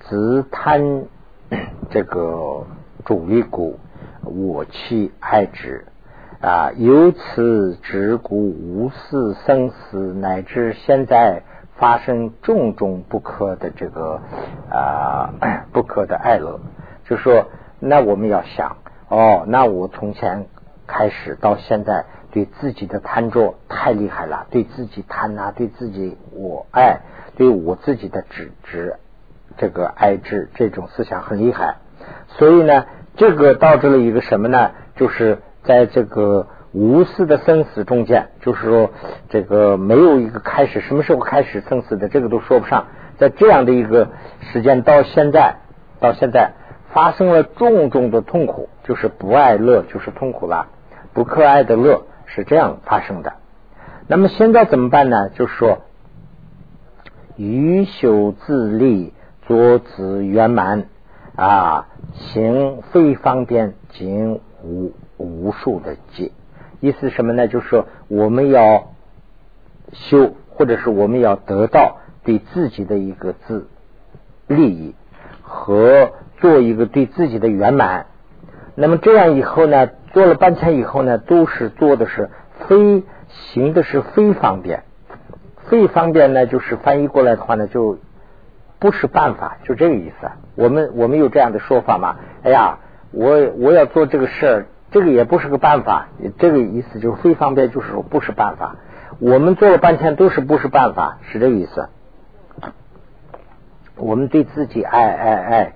[0.00, 1.04] 自贪
[1.90, 2.66] 这个
[3.04, 3.78] 主力股，
[4.22, 5.86] 我弃爱之
[6.42, 11.42] 啊，由此执故无视生死，乃至现在
[11.80, 14.20] 发生种种不可的这个
[14.70, 15.34] 啊
[15.72, 16.60] 不可的爱乐。
[17.06, 17.46] 就说，
[17.80, 18.76] 那我们要想
[19.08, 20.46] 哦，那我从前
[20.86, 22.04] 开始到现在。
[22.32, 27.00] 对自己的贪着太厉害了，对自己贪呐，对自己我爱，
[27.36, 28.94] 对我自己的执执
[29.58, 31.78] 这个爱执这种思想很厉害，
[32.28, 34.70] 所以呢，这个导致了一个什么呢？
[34.94, 38.90] 就是在这个无私的生死中间，就是说
[39.28, 42.86] 这个没有一个开始，什么时候开始生死的，这个都说不上。
[43.18, 44.08] 在这样的一个
[44.40, 45.56] 时间到现在，
[46.00, 46.52] 到现在
[46.92, 50.68] 发生了重重的痛苦，就是不爱乐，就是痛苦了，
[51.12, 52.02] 不可爱的乐。
[52.32, 53.32] 是这样发生的。
[54.06, 55.30] 那么现在怎么办呢？
[55.30, 55.80] 就是说，
[57.36, 59.12] 于修自立，
[59.48, 60.84] 作子圆满
[61.34, 66.30] 啊，行非方便，经无无数的劫。
[66.80, 67.46] 意思什么呢？
[67.48, 68.92] 就是说，我们要
[69.92, 73.68] 修，或者是我们要得到对自己的一个自
[74.46, 74.94] 利益
[75.42, 78.06] 和做一个对自己的圆满。
[78.74, 79.88] 那么这样以后呢？
[80.12, 82.30] 做了半天以后呢，都是做的是
[82.66, 84.82] 非行的是非方便，
[85.68, 87.96] 非方便呢，就是翻译过来的话呢，就
[88.80, 90.28] 不是办法，就这个意思。
[90.56, 92.16] 我们我们有这样的说法吗？
[92.42, 92.80] 哎呀，
[93.12, 96.08] 我我要做这个事儿，这个也不是个办法。
[96.38, 98.76] 这个意思就是非方便，就是说不是办法。
[99.18, 101.88] 我们做了半天都是不是办法，是这个意思。
[103.96, 105.72] 我们对自己爱爱爱，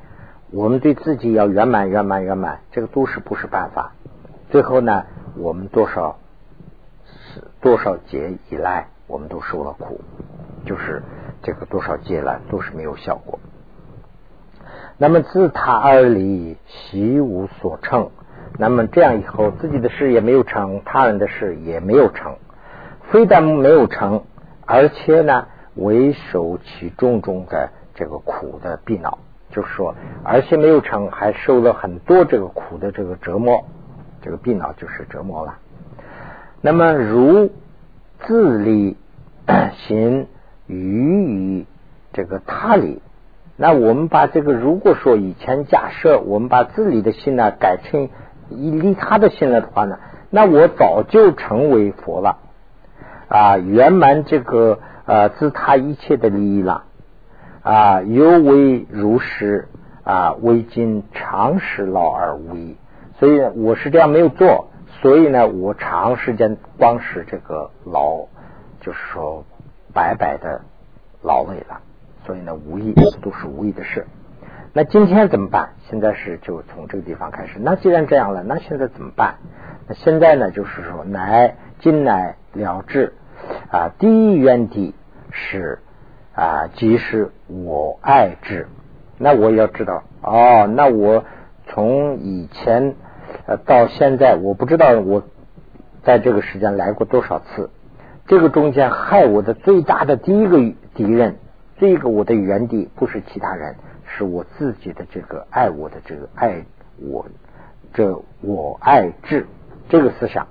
[0.51, 3.93] 我们对自己要圆满、圆满、圆满，这个都是不是办法。
[4.51, 5.05] 最后呢，
[5.37, 6.17] 我们多少
[7.61, 10.01] 多少劫以来，我们都受了苦，
[10.65, 11.03] 就是
[11.43, 13.39] 这个多少劫来都是没有效果。
[14.97, 18.11] 那么自他而离，习无所成。
[18.59, 22.37] 那么这样以后，自己的事也没有成，他人的事也没有成，
[23.11, 24.25] 非但没有成，
[24.65, 29.19] 而且呢，为受其重重的这个苦的逼恼。
[29.51, 33.65] 就是说，而且没有成，还受了很多这个苦的这个折磨，
[34.21, 35.59] 这个病恼就是折磨了。
[36.61, 37.51] 那么如
[38.27, 38.97] 自利
[39.87, 40.27] 行
[40.67, 41.67] 于于
[42.13, 43.01] 这个他理，
[43.57, 48.09] 那我们把这个如果说以前假设我们把自利的心呢改成
[48.51, 49.99] 以利他的心了的话呢，
[50.31, 52.39] 那我早就成为佛了
[53.29, 56.85] 啊，圆满这个呃自他一切的利益了。
[57.63, 59.69] 啊，犹为如是
[60.03, 62.77] 啊，为今长时劳而无益。
[63.19, 64.69] 所以我是这样没有做，
[65.01, 68.27] 所以呢，我长时间光是这个劳，
[68.81, 69.45] 就是说
[69.95, 70.61] 白白的
[71.23, 71.81] 劳累了。
[72.27, 74.07] 所以呢，无益都是无益的事。
[74.75, 75.71] 那今天怎么办？
[75.89, 77.59] 现在是就从这个地方开始。
[77.61, 79.37] 那既然这样了，那现在怎么办？
[79.89, 83.15] 那现在呢，就是说，乃今乃了之
[83.71, 84.95] 啊，第一原地
[85.31, 85.79] 是。
[86.37, 88.67] 啊，即是我爱之，
[89.19, 90.67] 那我要知道哦。
[90.67, 91.25] 那我
[91.69, 92.97] 从以前
[93.47, 95.23] 呃到现在，我不知道我
[96.03, 97.71] 在这个时间来过多少次。
[98.27, 100.59] 这个中间害我的最大的第一个
[100.97, 101.37] 敌人，
[101.79, 103.77] 这个我的原地不是其他人，
[104.17, 106.65] 是我自己的这个爱我的这个爱
[106.99, 107.27] 我
[107.93, 109.47] 这我爱智
[109.89, 110.47] 这个思想，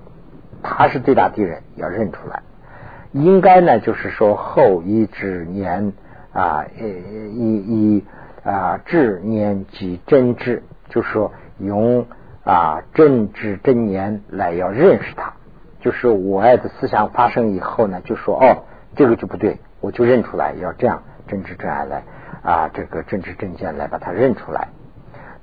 [0.61, 2.43] 他是最大敌人，要认出来。
[3.11, 5.93] 应该呢，就是说后一之年
[6.33, 8.03] 啊，以以
[8.43, 12.05] 啊至年及真知，就是说用
[12.43, 15.33] 啊真知真年来要认识他。
[15.79, 18.63] 就是我爱的思想发生以后呢，就说哦，
[18.95, 22.03] 这个就不对，我就认出来，要这样真知真爱来
[22.43, 24.67] 啊，这个真知真见来把它认出来。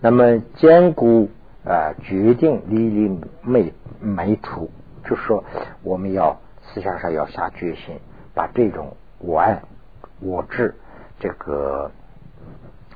[0.00, 1.28] 那么坚固
[1.64, 4.70] 啊，决定离离没没除，
[5.04, 5.42] 就是说
[5.82, 6.38] 我们要。
[6.72, 7.98] 思想上要下决心，
[8.32, 9.60] 把这种我爱
[10.20, 10.76] 我智
[11.18, 11.90] 这个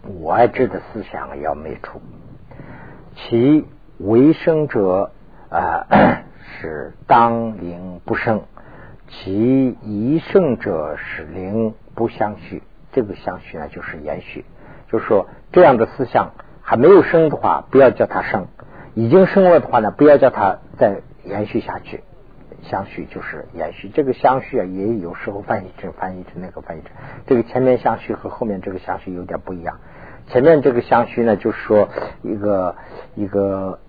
[0.03, 2.01] 我爱智的思想要灭除。
[3.17, 3.67] 其
[3.99, 5.11] 为生者
[5.49, 5.89] 啊
[6.39, 8.43] 是当灵不生，
[9.09, 12.63] 其一生者是灵不相续。
[12.95, 14.47] 这个相续呢，就是延续。
[14.91, 16.31] 就是说，这样的思想
[16.63, 18.45] 还没有生的话，不要叫它生；
[18.95, 22.03] 已经生了的话呢，不要叫它再延续下去。
[22.71, 26.93] 相续就是延续，这个相续啊，也有时候翻译成翻译成那个翻译成
[27.27, 29.81] 这个前面相续和后面这个相续有点不一样。
[30.29, 31.91] 前面这个相续呢，就是说
[32.23, 32.77] 一个
[33.17, 33.81] 一个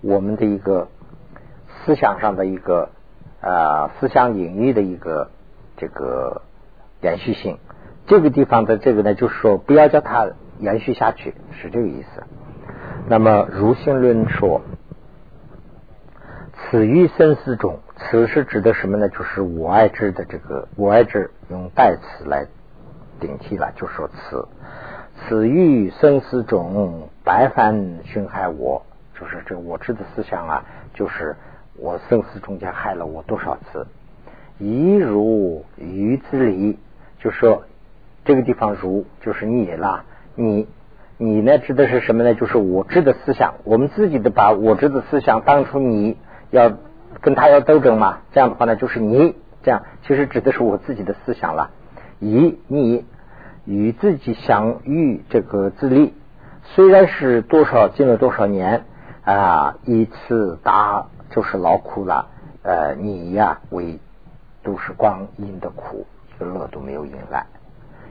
[0.00, 0.88] 我们的一个
[1.84, 2.90] 思想上的一个
[3.40, 5.30] 啊思想领域的一个
[5.76, 6.42] 这个
[7.02, 7.58] 延续性。
[8.10, 12.24] 这个地方的这个呢，就是说不要叫它延续下去，是这个意思。
[13.06, 14.62] 那么如性论说。
[16.62, 19.08] 此于生死中，此是指的什么呢？
[19.08, 22.46] 就是我爱之的这个我爱之用代词来
[23.20, 24.48] 顶替了，就说此
[25.16, 28.82] 此于生死中，白凡熏害我，
[29.18, 31.36] 就是这我知的思想啊，就是
[31.76, 33.86] 我生死中间害了我多少次。
[34.58, 36.78] 一如鱼之离，
[37.20, 37.62] 就说
[38.24, 40.04] 这个地方如就是你啦，
[40.34, 40.68] 你
[41.18, 42.34] 你呢指的是什么呢？
[42.34, 46.16] 就是我知的思想，我们自己的把我知的思想当出你。
[46.52, 46.72] 要
[47.20, 48.22] 跟他要斗争嘛？
[48.32, 51.70] 这样的话呢，就是你这样，其实指的是我自己的思想了。
[52.18, 53.04] 以你
[53.64, 56.12] 与自己相遇这个自立，
[56.64, 58.84] 虽然是多少进了多少年
[59.22, 62.26] 啊，一次打就是劳苦了。
[62.64, 64.00] 呃，你呀为
[64.64, 66.04] 都是光阴的苦，
[66.34, 67.46] 一个乐都没有迎来。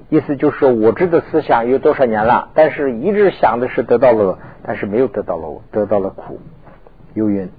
[0.09, 6.39] 意思就是说，我知的思想有多少年了，但是一直想的是得到乐，但是没有得到乐，得到了苦，
[7.13, 7.49] 有云。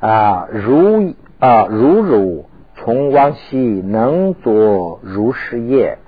[0.00, 2.46] 啊，如啊，如汝
[2.76, 5.98] 从往昔能作如是业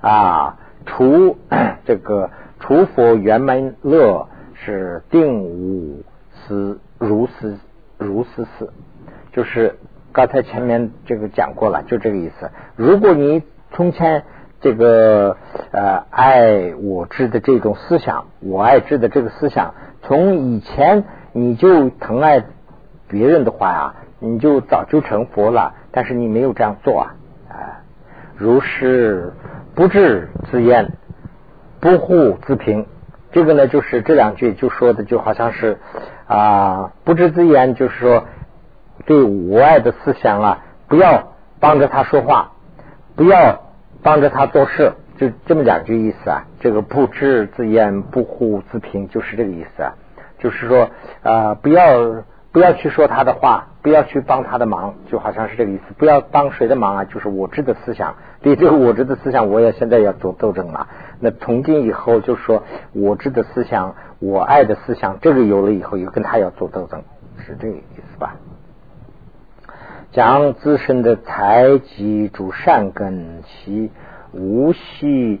[0.00, 1.36] 啊，除
[1.84, 7.56] 这个除佛圆满乐是定无思如是
[7.98, 8.70] 如是事，
[9.32, 9.76] 就是
[10.12, 12.50] 刚才前面这个讲过了，就这个意思。
[12.76, 13.42] 如果你
[13.74, 14.24] 从前
[14.60, 15.36] 这个
[15.72, 22.44] 呃爱我知的这种思想，我爱知的这个思想，从以前你就疼爱。
[23.06, 27.14] 别人的话呀，你就早就成佛了，但是你没有这样做啊！
[27.48, 27.84] 啊，
[28.34, 29.34] 如是
[29.74, 30.96] 不智自厌，
[31.80, 32.86] 不护自平，
[33.30, 35.78] 这个呢，就是这两句就说的就好像是
[36.26, 38.24] 啊，不知自言，就是说
[39.04, 42.52] 对我爱的思想啊，不要帮着他说话，
[43.16, 43.60] 不要
[44.02, 46.44] 帮着他做事，就这么两句意思啊。
[46.60, 49.94] 这个不知自言，不护自平，就是这个意思啊。
[50.38, 50.90] 就是说
[51.22, 52.24] 啊，不要。
[52.54, 55.82] 不要去说他的话，不要去帮他的忙，就好像是这个意思。
[55.98, 57.04] 不要帮谁的忙啊？
[57.04, 60.86] 就是我知的思想，对这个我知的思想，我也现在要做斗争了。
[61.18, 67.02] 那从今以后，就说我知的思想，我爱的思想，这个有了以后，又跟他要做斗争，
[67.44, 68.36] 是这个意思吧？
[70.14, 73.90] 将自身的财积主善根，其
[74.32, 75.40] 无息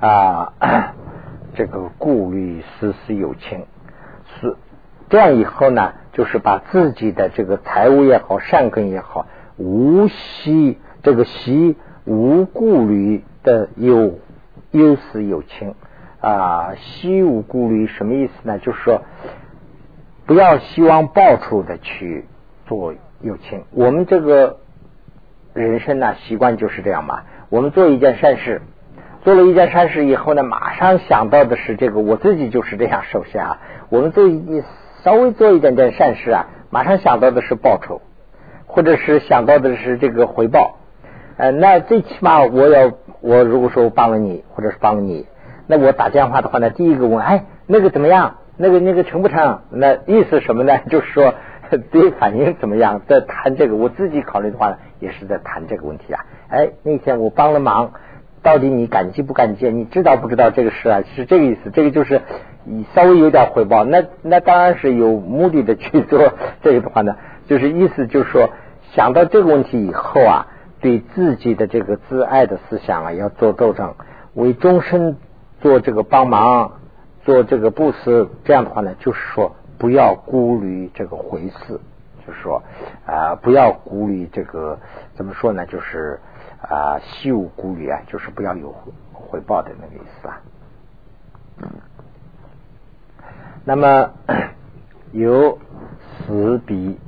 [0.00, 0.54] 啊，
[1.54, 3.66] 这个顾虑丝丝有情，
[4.40, 4.56] 是
[5.10, 5.92] 这样以后呢？
[6.14, 9.26] 就是把自己的这个财务也好，善根也好，
[9.58, 14.20] 无息这个习无顾虑的有
[14.70, 15.74] 有私有情
[16.20, 18.58] 啊，虚无顾虑什么意思呢？
[18.58, 19.02] 就是说
[20.24, 22.24] 不要希望报酬的去
[22.64, 23.64] 做有情。
[23.72, 24.58] 我们这个
[25.52, 27.22] 人生呢，习惯就是这样嘛。
[27.48, 28.62] 我们做一件善事，
[29.22, 33.02] 做了一件善事以后呢，马上想到的是这个，我自己就是这样。
[33.04, 34.62] 首先啊，我们做一。
[35.04, 38.00] 稍微做一点点善事啊，马上想到的是报酬，
[38.64, 40.78] 或者是想到的是这个回报。
[41.36, 45.26] 呃，那最起码我要我如果说我帮了你，或者是帮你，
[45.66, 48.36] 那我打电话的话呢，第一个问，哎，那个怎么样？
[48.56, 49.60] 那个那个成不成？
[49.68, 50.78] 那意思什么呢？
[50.88, 51.34] 就是说
[51.90, 53.02] 对反应怎么样？
[53.06, 56.20] 在谈这个，我自己考虑的话呢，也是在谈这个问题啊。
[56.48, 57.92] 哎，那天我帮了忙。
[58.42, 59.70] 到底你感激不感激？
[59.70, 61.00] 你知道不知道这个事啊？
[61.16, 61.70] 是这个意思。
[61.70, 62.20] 这个就是
[62.64, 68.50] 你稍微有点回报，那那当然是有目的的去做这个的话呢，就是意思就是说，
[68.92, 70.46] 想到这个问题以后啊，
[70.82, 73.94] 对自己的这个自爱的思想啊，要做斗争，
[74.34, 75.16] 为终身
[75.62, 76.72] 做这个帮忙，
[77.24, 81.78] 做这个布施，这样的话呢，就是说不要顾虑这个回事，
[82.26, 82.62] 就是说
[83.04, 84.78] 啊，不要顾虑这个
[85.14, 85.66] 怎么说呢？
[85.66, 86.18] 就是。
[86.66, 88.74] 啊，息无顾虑啊，就是不要有
[89.12, 90.40] 回报的那个意思啊。
[93.66, 94.10] 那么
[95.12, 95.58] 有
[96.16, 96.98] 死笔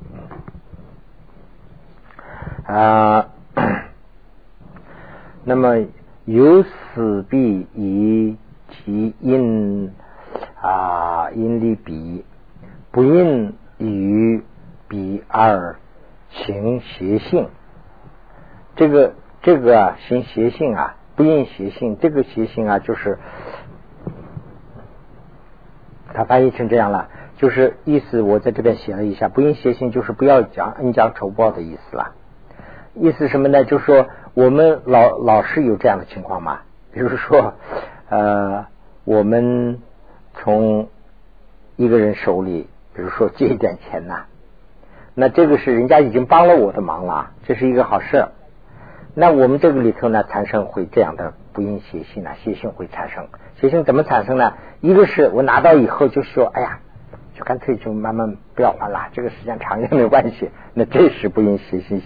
[2.67, 3.31] 啊，
[5.43, 5.87] 那么
[6.27, 8.37] 有死笔以
[8.69, 9.91] 及因
[10.61, 12.27] 啊，因力比
[12.97, 14.43] 不应与
[14.89, 15.77] 比二
[16.31, 17.51] 行邪性，
[18.75, 19.13] 这个。
[19.43, 21.99] 这个啊，行邪性啊，不应邪性。
[22.01, 23.19] 这个邪性啊，就是
[26.13, 32.15] 他翻译成这样了，就是意思我在这边写了一下，不应邪性就是不要讲恩将仇报的意思了。
[32.95, 33.65] 意思什么呢？
[33.65, 37.55] 就是说我们老老是有这样的情况嘛，比如说
[38.09, 38.67] 呃，
[39.05, 39.81] 我们
[40.35, 40.89] 从
[41.77, 44.25] 一个人手里，比如说借一点钱呐，
[45.15, 48.29] 那这个是人家已经帮了我的忙了，这是一个好事。
[49.15, 52.31] 那我们这个里头呢，产生会这样的不应邪性呢？
[52.43, 53.29] 邪性会产生，
[53.61, 54.55] 邪性怎么产生呢？
[54.81, 56.81] 一个是我拿到以后就说，哎呀，
[57.35, 60.51] 就干脆就慢慢不要还了，这个时间长也没关系。
[60.73, 62.01] 那这是不应邪性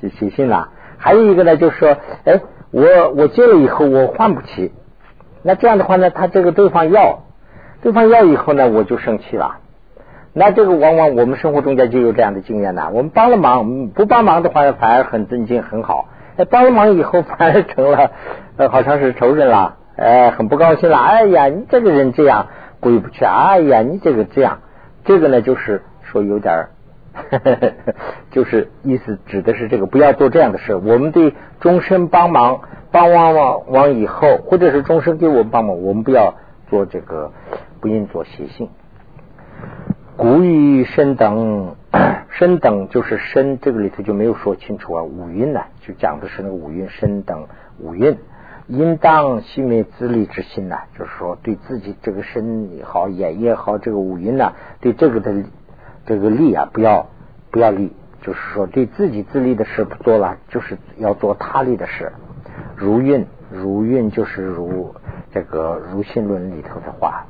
[0.00, 0.70] 邪邪性了。
[0.96, 2.40] 还有一个呢，就是说，哎，
[2.72, 4.72] 我我借了以后我还不起，
[5.44, 7.22] 那这样的话呢，他这个对方要，
[7.82, 9.58] 对方要以后呢，我就生气了。
[10.38, 12.90] 那这个往往我们生活中间就有这样的经验呢。
[12.92, 16.06] 我们帮了忙，不帮忙的话反而很尊敬很好。
[16.36, 18.12] 哎，帮了忙以后 反而成了，
[18.56, 20.96] 呃，好像是仇人了，哎，很不高兴了。
[20.96, 22.46] 哎呀，你这个人这样
[22.78, 23.24] 过意不去。
[23.24, 24.60] 哎呀，你这个这样，
[25.04, 26.70] 这个呢，就是说有点儿，
[28.30, 30.76] 就是意思指的是这个，不要做这样的事。
[30.76, 32.60] 我们对终身帮忙，
[32.92, 36.34] 帮完完完以后，或者是终身给我们帮忙，我们不要
[36.70, 37.32] 做这个，
[37.80, 38.68] 不应做邪性。
[40.18, 41.76] 古语身等，
[42.30, 45.04] 身等就是身，这个里头就没有说清楚啊。
[45.04, 47.46] 五蕴呢，就讲的是那个五蕴身等
[47.78, 48.18] 五蕴，
[48.66, 55.44] 应当熄灭自利之心呢，就是说对自己这个身也好，眼也好，这个五蕴呢，对这个的
[56.04, 57.06] 这个利啊，不要
[57.52, 62.10] 不要利，就是说对自己自利的事不做了，就是要做他利的事。
[62.74, 64.96] 如运，如运就是如
[65.30, 67.26] 这个如心论里头的话。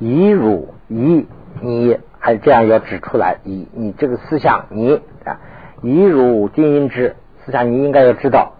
[0.00, 1.26] 以汝以
[1.60, 5.40] 你还这样要指出来，以你这个思想，你啊，
[5.82, 8.52] 以汝定因之思想，你应该要知道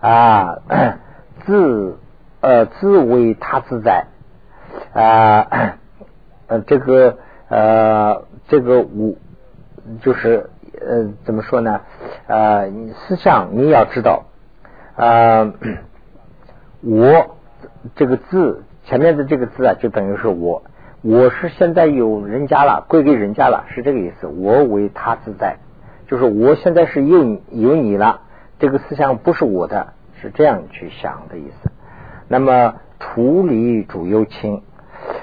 [0.00, 0.58] 啊，
[1.44, 1.98] 自
[2.40, 4.06] 呃自为他自在
[4.92, 5.76] 啊，
[6.46, 9.14] 呃这个呃这个我
[10.02, 10.50] 就是
[10.80, 11.80] 呃怎么说呢？
[12.26, 14.26] 呃思想你要知道
[14.96, 15.52] 啊，
[16.82, 17.36] 我
[17.96, 18.62] 这个字。
[18.88, 20.62] 前面的这个字啊，就等于是我，
[21.08, 24.26] 我是现在有人家了，归给人家了，是这个意思。
[24.26, 25.58] 我为他自在，
[26.08, 28.22] 就是我现在是有有你了，
[28.58, 31.70] 这个思想不是我的，是这样去想的意思。
[32.26, 34.64] 那么处理主忧亲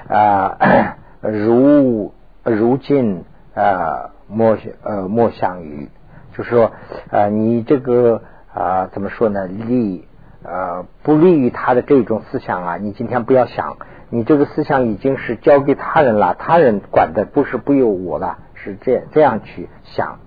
[0.08, 0.56] 啊，
[1.20, 2.14] 如
[2.44, 3.22] 如今
[3.54, 5.90] 啊莫呃莫相于，
[6.34, 6.72] 就是说
[7.10, 8.22] 啊你这个
[8.54, 10.08] 啊怎么说呢利。
[10.46, 12.76] 呃，不利于他的这种思想啊！
[12.76, 13.78] 你今天不要想，
[14.14, 20.20] 你这个思想已经是交给他人了，他人管的不是不由我了，是这样这样去想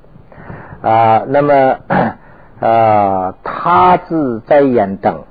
[0.82, 1.24] 啊。
[1.26, 1.80] 那么
[2.60, 5.24] 呃，他自在眼灯，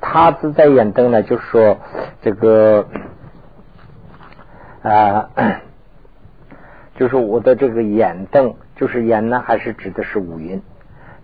[0.00, 1.78] 他自在眼灯呢，就是说
[2.22, 2.88] 这个
[4.82, 5.30] 啊，
[6.96, 10.60] 就是我的这个眼灯，就是眼呢，还是指的是五蕴。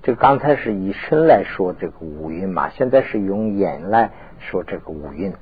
[0.03, 5.35] 就刚才是以身来说这个五蕴嘛，现在是用眼来说这个五蕴。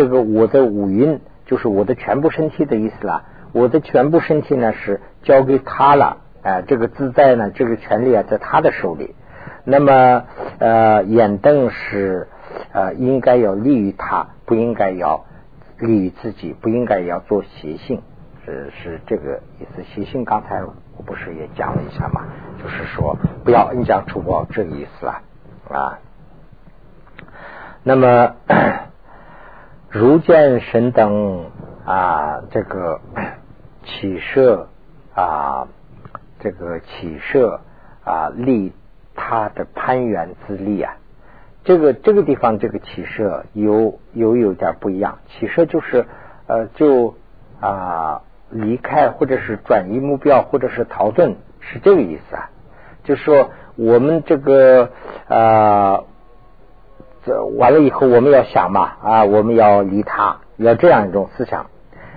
[0.00, 3.22] 这个我的五蕴就是我的全部身体的意思了。
[3.52, 9.14] 我的全部身体呢是交给他了，哎，这个自在呢，这个权利啊在他的手里。
[9.64, 10.24] 那么
[10.58, 12.28] 呃，眼瞪是
[12.72, 15.26] 呃应该要利于他，不应该要
[15.78, 18.00] 利于自己，不应该要做邪性，
[18.46, 19.82] 是是这个意思。
[19.82, 20.74] 邪性刚才我。
[21.06, 22.22] 不是也讲了一下嘛？
[22.62, 25.22] 就是说不要恩将仇报这个意思啊
[25.70, 25.98] 啊。
[27.82, 28.34] 那么
[29.90, 31.46] 如见神等
[31.84, 33.00] 啊，这个
[33.84, 34.68] 起设
[35.14, 35.68] 啊，
[36.38, 37.60] 这个起设
[38.04, 38.72] 啊，立
[39.14, 40.94] 他的攀援之力啊。
[41.64, 46.06] 这个这个地方这个起设有有有点不一样，起设就是
[46.46, 47.14] 呃就
[47.60, 48.22] 啊。
[48.52, 52.50] 离开，或者是转移目标，或者是逃遁，是这个意思啊。
[53.04, 54.90] 就是说，我们这个
[55.28, 56.02] 啊，
[57.24, 61.66] 这完了以后，我们要想嘛啊，我们要离他，要这样一种思想。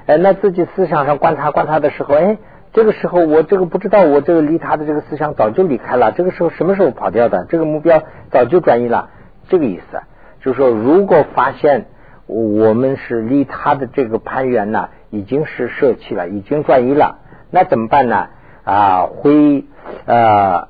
[0.06, 2.38] 哎，那自己思想上观察观察的时候，哎，
[2.74, 6.12] 这个时候我这个不知道，我这个离他的这个思想早就离开了。
[6.12, 7.46] 这个时候什么时候跑掉的？
[7.50, 9.10] 这个目标早就转移了，
[9.50, 10.00] 这个意思。
[10.42, 11.86] 就是说，如果发现
[12.26, 14.90] 我们是离他的这个攀缘呢？
[15.10, 17.20] 已经是舍弃了，已经转移了，
[17.52, 18.30] 那怎么办呢？
[18.64, 19.64] 啊，回
[20.06, 20.68] 呃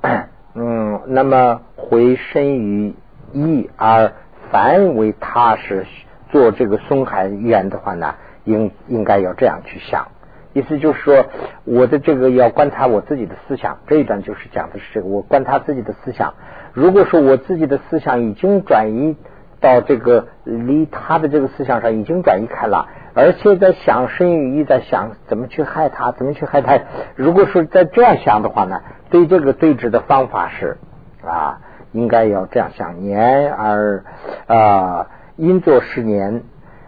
[0.54, 2.94] 嗯，那么回身于
[3.32, 4.12] 意而
[4.50, 5.86] 凡为他是
[6.30, 8.14] 做这个松海缘的话呢，
[8.44, 10.08] 应应该要这样去想。
[10.52, 11.26] 意思就是说，
[11.64, 16.34] 我的这个要观察我自己的思想，这一段就是讲的是这个，我观察自己的思想。
[16.72, 19.16] 如果说我自己的思想已经转移
[19.60, 22.86] 到这个离他的这个思想上，已经转移开了。
[23.14, 26.78] 而且在想生于意，在想怎么去害他，怎么去害他。
[27.16, 28.80] 如果说在这样想的话呢，
[29.10, 30.78] 对这个对峙的方法是
[31.24, 31.60] 啊，
[31.94, 34.04] 应该要这样想：年而
[34.46, 36.42] 啊，因作十年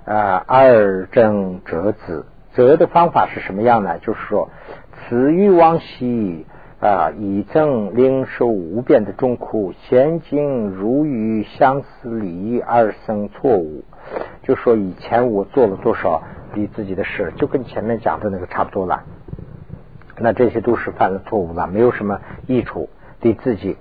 [0.05, 2.27] 啊，二正折子。
[2.55, 3.99] 折的方法是什么样呢？
[4.01, 4.51] 就是说，
[5.09, 6.45] 此欲往昔
[6.81, 13.85] 啊，以正领受无边的众苦，现今如与相思离异而生错误。
[14.43, 19.05] 就说以前我做了多少比自己的事，就跟前面讲的那个差不多了。
[20.19, 22.89] 那这些都是犯了错误了，没有什么益处
[23.21, 23.77] 对自己。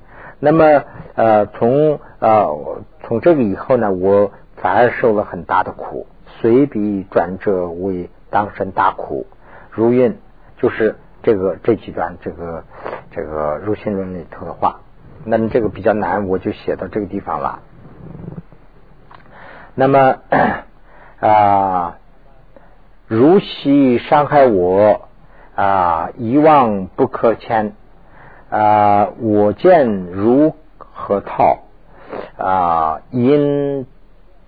[0.46, 0.84] 那么
[1.16, 6.06] 呃，从呃从这个以后呢，我反而受了很大的苦，
[6.39, 9.26] 随笔转折为当生大苦。
[9.72, 10.20] 如运
[10.58, 12.64] 就是这个这几段这个
[13.10, 14.82] 这个入心论里头的话。
[15.24, 17.62] 那么这个比较难，我就写到这个地方了。
[19.74, 20.18] 那么
[21.22, 21.98] 啊，
[23.08, 25.08] 如昔伤害我
[25.56, 27.74] 啊，遗忘不可牵
[28.56, 31.66] 啊，我见如何套
[32.38, 33.86] 啊，因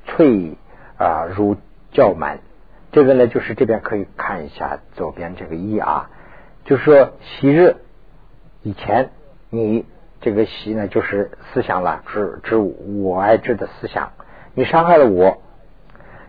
[0.05, 0.58] 翠
[0.97, 1.58] 啊如
[1.91, 2.39] 叫满。
[2.93, 6.10] 这个呢，就是这边可以看一下左边这个一啊，
[6.64, 7.76] 就是说昔日
[8.64, 9.10] 以前
[9.49, 9.86] 你
[10.22, 14.14] 这个习呢，就是思想了，指指我爱之的思想。
[14.53, 15.41] 你伤害了我，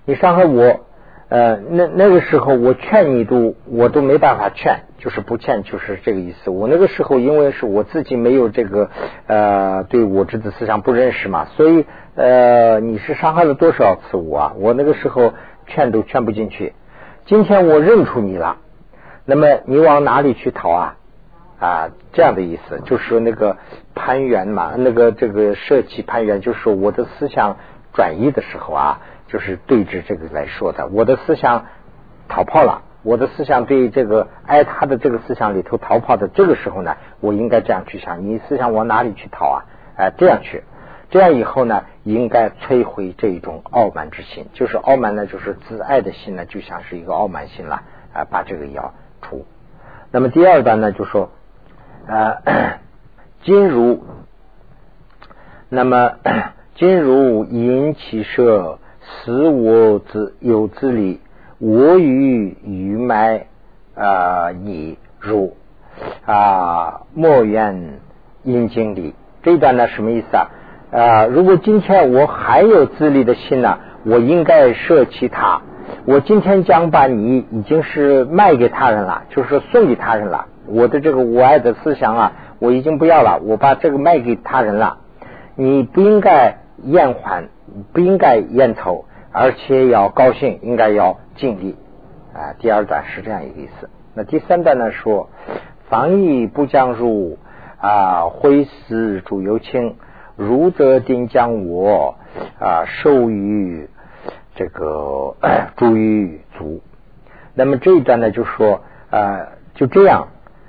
[0.04, 0.84] 你伤害我，
[1.30, 6.48] 呃，那那个时候我劝你都我都没办法劝，就是不劝，就是这个意思。
[6.50, 8.88] 我那个时候因为是我自己没有这个
[9.26, 14.52] 呃对我执的思想不认识嘛，所以呃你是伤害了多少次我啊？
[14.56, 15.34] 我那个时候
[15.66, 16.72] 劝都劝不进去。
[17.26, 18.56] 今天我认出你了，
[19.26, 20.96] 那么你往哪里去逃啊？
[21.60, 23.58] 啊，这样的意思就是那个
[23.94, 27.56] 攀援嘛，那个这个舍弃攀援，就是我的思想。
[27.94, 30.88] 转移的时候啊，就是对峙这个来说的。
[30.88, 31.66] 我的思想
[32.28, 39.64] 逃跑了，我的思想对这个爱他的这个思想里头逃跑的这个时候呢，我应该这样去想：你思想往哪里去逃啊？
[39.96, 40.64] 哎，这样去。
[41.10, 49.46] 这样以后呢，应该摧毁这一种傲慢之心，就是傲慢呢，就是自爱的心呢，就像是一个傲慢心了啊，把这个要除。
[50.10, 51.30] 那么第二段呢，就说
[52.06, 52.42] 啊，
[53.42, 54.04] 今如，
[55.70, 56.12] 那么
[56.76, 58.78] 今如因其舍，
[59.08, 61.20] 此我自有自理，
[61.58, 63.46] 我与愚昧
[63.94, 65.56] 啊，你如
[66.26, 68.00] 啊，莫怨
[68.42, 69.14] 因经理。
[69.42, 70.50] 这一段呢，什么意思啊？
[70.92, 75.62] 啊，如果今天我还有自立的心呢，我应该舍弃他。
[76.04, 80.46] 我今天将把你已经是卖给他人了，就是送给他人了。
[80.66, 84.98] 我的这个我爱的思想啊，我已经不要了，我把这个卖给他人了。
[85.56, 87.48] 你不应该厌烦，
[87.92, 91.76] 不应该厌愁，而且要高兴，应该要尽力
[92.34, 92.54] 啊。
[92.58, 93.88] 第二段是这样一个意思。
[94.14, 95.30] 那第三段呢说，
[95.88, 97.38] 防疫不将入
[97.80, 99.96] 啊，挥师主有情。
[100.36, 102.14] 如则定将我
[102.60, 103.90] 啊授予
[104.54, 105.34] 这个
[105.74, 106.80] 诸于足，
[107.54, 110.28] 那么这一段呢就说啊就这样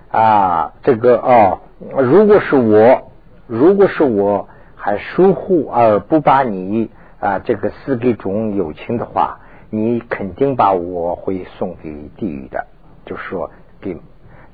[0.10, 1.60] 啊这个哦
[1.96, 3.12] 如果是我
[3.46, 4.50] 如果是我
[4.82, 12.66] 还疏忽而不把你啊这个赐给种友情的话，你肯定把我会送给地狱的，
[13.06, 13.52] 就是说
[13.82, 13.98] 给。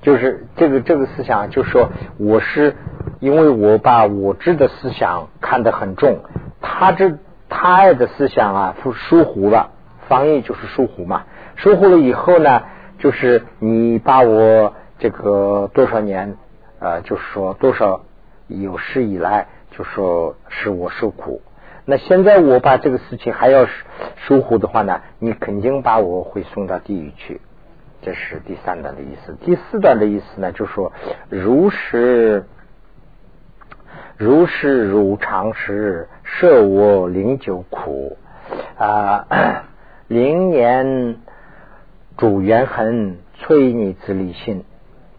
[0.01, 2.75] 就是这个这个思想，就是说我是
[3.19, 6.19] 因为我把我知的思想看得很重，
[6.61, 7.17] 他这
[7.49, 9.71] 他爱的思想啊疏疏忽了，
[10.07, 11.23] 防疫就是疏忽嘛，
[11.55, 12.63] 疏忽了以后呢，
[12.99, 16.35] 就是你把我这个多少年
[16.79, 18.01] 呃，就是说多少
[18.47, 19.47] 有史以来，
[19.77, 21.41] 就说是我受苦，
[21.83, 23.67] 那现在我把这个事情还要
[24.15, 27.41] 疏忽的话呢，你肯定把我会送到地狱去。
[28.01, 29.35] 这是第三段的意思。
[29.41, 30.93] 第四段的意思呢，就说
[31.29, 32.45] 如是
[34.17, 38.17] 如是如常时，设我灵久苦
[38.77, 39.25] 啊，
[40.07, 41.17] 灵年
[42.15, 44.63] 主缘痕，催你自立心。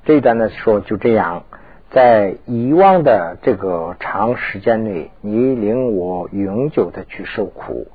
[0.04, 1.42] 这一段呢说就这样，
[1.90, 7.88] 在以往的这个长时间内，你令我永久的去受苦。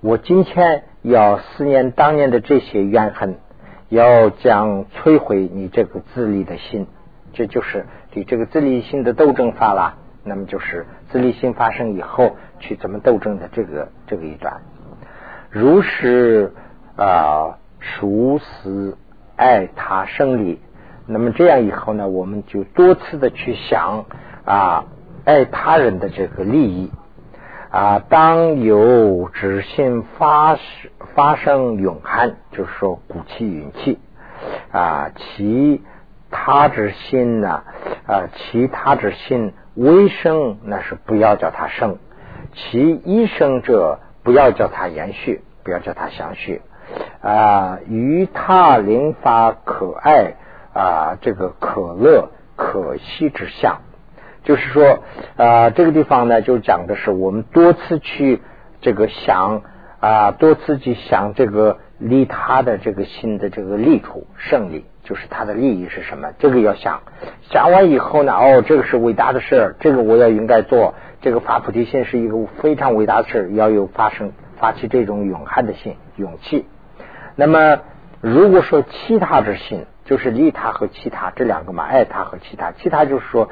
[0.00, 3.36] 我今天要思念当年的这些怨恨。
[3.88, 6.88] 要将摧毁你这个自立的心，
[7.32, 9.94] 这就是你这个自立心的斗争法了。
[10.24, 14.60] 那么就是自立心发生以后去怎么斗争的这个这个一段。
[15.50, 16.52] 如是
[16.96, 18.98] 啊，熟思
[19.36, 20.58] 爱他生理，
[21.06, 24.04] 那么这样以后呢，我们就多次的去想
[24.44, 24.84] 啊，
[25.24, 26.90] 爱他人的这个利益。
[27.68, 30.56] 啊，当有之心发
[31.14, 33.98] 发生永寒，就是说鼓起勇气
[34.72, 35.82] 啊，其
[36.30, 37.64] 他之心呢
[38.06, 41.96] 啊，其他之心微生，那是不要叫它生；
[42.54, 46.62] 其一生者，不要叫它延续，不要叫它详续
[47.20, 47.78] 啊。
[47.88, 50.36] 与他灵发可爱
[50.76, 53.80] 啊，这个可乐可惜之相。
[54.44, 55.02] 就是说，
[55.36, 58.42] 啊，这个地方呢，就讲的是我们多次去
[58.80, 59.62] 这个想
[59.98, 66.28] 啊，多次去想这个利他的这个心的这个利处胜利，就是他的利益是什么？
[66.38, 67.00] 这个要想，
[67.50, 76.66] 想完以后呢，哦，这个是伟大的事，这个我要应该做，这个发菩提心是一个非常伟大的事，要有发生发起这种勇悍的心勇气。
[77.34, 77.80] 那么，
[78.20, 83.50] 如果说其他之心，就是利他和其他这两个嘛，爱他和其他，其他就是说。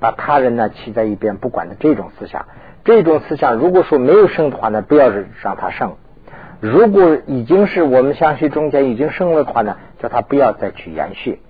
[0.00, 2.44] 把他人呢弃在一边不管的这种思想，
[2.84, 5.08] 这种思想如果说没有生的话呢，不要
[5.40, 5.92] 让他生；
[6.60, 11.40] 如果已经是我们相续中间已经生了的话呢，叫他不要再去延续。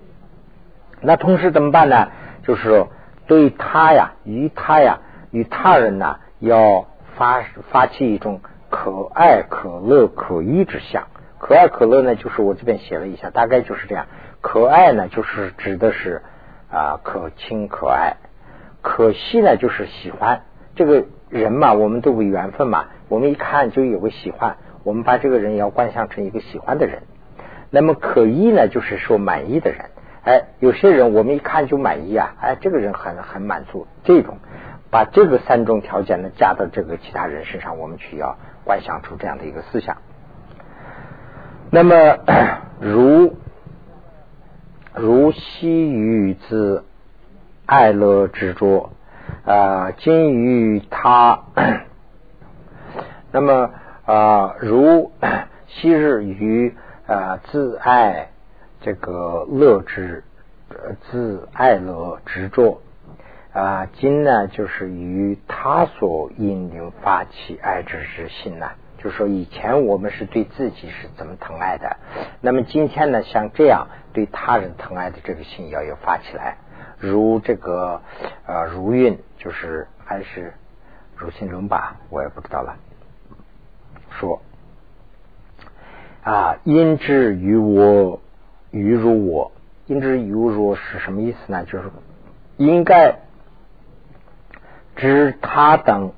[1.01, 2.11] 那同时怎么办呢？
[2.45, 2.91] 就是说
[3.27, 5.01] 对他呀，与他呀，
[5.33, 6.87] 与他人呢，要
[7.17, 7.43] 发
[7.73, 8.41] 发起一种
[8.71, 11.09] 可爱、可乐、可依之相。
[11.39, 14.07] 可爱可乐呢，就是我这边写了一下，大概就是这样。
[14.47, 16.21] 可爱呢，就是指的是
[16.71, 18.17] 啊，可亲可爱。
[18.83, 20.43] 可惜呢，就是喜欢
[20.77, 27.05] 这个人嘛，我们都有缘分嘛，我们一看就有个喜欢，我们把这个人要观想成一个喜欢的人。
[27.71, 29.87] 那么可依呢，就是说满意的人。
[30.25, 33.87] 哎，有些人我们一看就满意啊，哎，这个人很很满足。
[34.05, 34.37] 这种
[34.91, 39.97] 把这个三种条件呢加到这个其他人身上，我们去要观想出这样的一个思想。
[41.71, 42.19] 那么
[42.79, 43.39] 如
[44.95, 46.85] 如西于之。
[47.67, 48.91] 爱乐执着
[49.47, 51.45] 啊，今于他，
[53.33, 53.71] 那么
[54.05, 55.13] 啊，如
[55.67, 56.75] 昔日于
[57.07, 58.29] 啊自爱
[58.83, 60.25] 这个乐之
[61.11, 62.83] 自爱乐执着
[63.55, 68.73] 啊，今呢就是于他所引领发起爱之之心呢，
[69.05, 71.99] 就是说以前我们是对自己是怎么疼爱的，
[72.41, 76.57] 那么今天呢，像这样对他人疼爱的这个心要有发起来，
[76.99, 78.01] 如这个
[78.47, 80.55] 呃如运，就是还是
[81.15, 82.77] 如心论吧，我也不知道了。
[84.19, 84.41] 说
[86.23, 88.23] 啊，因之于我，
[88.71, 89.53] 于如我，
[89.85, 91.67] 因之于如是什么意思呢？
[91.67, 91.91] 就是
[92.57, 93.21] 应该。
[94.97, 96.13] 知他等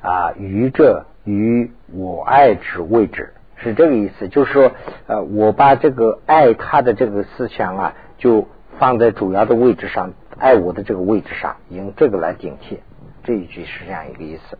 [0.00, 4.72] 啊，于这于我爱之位置是这个意思，就是说，
[5.06, 8.48] 呃，我把这个爱他的这个思想啊，就
[8.78, 12.80] 放在主要的位置上，爱我的这个位置上，用这个来顶替。
[13.24, 14.58] 这一句是这样一个意思。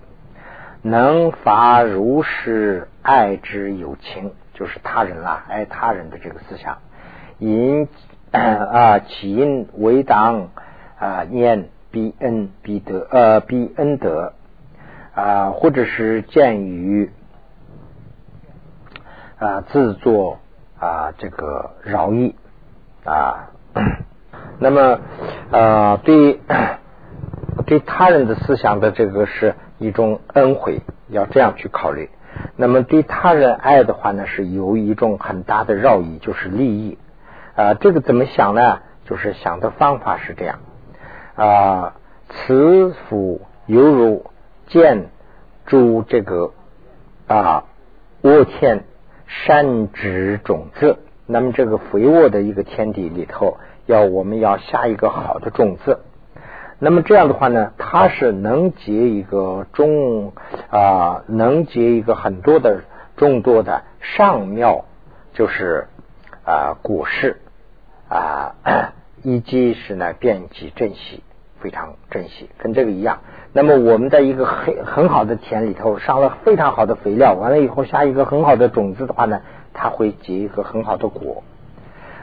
[0.83, 6.79] 能发如是爱之有情，就是他人啦，爱他人的这个思想，
[7.39, 7.89] 因
[8.31, 10.51] 啊起因为当
[10.99, 11.69] 啊念。
[11.93, 14.33] 必恩必德，呃，必恩德
[15.15, 17.11] 啊，或者是鉴于
[19.39, 20.39] 啊自作
[20.79, 22.35] 啊这个饶意
[23.05, 23.51] 啊，
[24.59, 25.01] 那么
[25.51, 26.41] 啊对
[27.67, 32.09] 对他人的思想的这个是一种恩惠，要这样去考虑。
[32.57, 36.99] 那么对他人爱的话呢，是有一种很大的饶意，就是利益
[37.55, 37.75] 啊。
[37.75, 38.81] 这个怎么想呢？
[39.05, 40.61] 就是想的方法是这样。
[41.35, 41.95] 啊，
[42.29, 44.25] 慈父犹如
[44.73, 45.11] 见
[45.67, 46.55] 诸这个
[47.27, 47.65] 啊
[48.23, 48.85] 沃田
[49.27, 50.97] 山植种子，
[51.27, 56.01] 那么这个肥沃的一个天地里头，要我们要下一个好的种子。
[56.79, 60.33] 那么这样的话呢，它是能结一个种
[60.71, 62.81] 啊，能结一个很多的
[63.17, 64.87] 众多的上妙，
[65.35, 65.87] 就是
[66.45, 67.41] 啊果实
[68.09, 68.55] 啊。
[69.25, 71.23] 以及是呢，遍及珍惜，
[71.63, 73.21] 非常珍惜，跟这个一样。
[73.53, 79.41] 那么我们在一个很很好的田里头上了非常好的肥料，完了以后下一个很好的种子的话呢，
[79.73, 81.45] 它会结一个很好的果。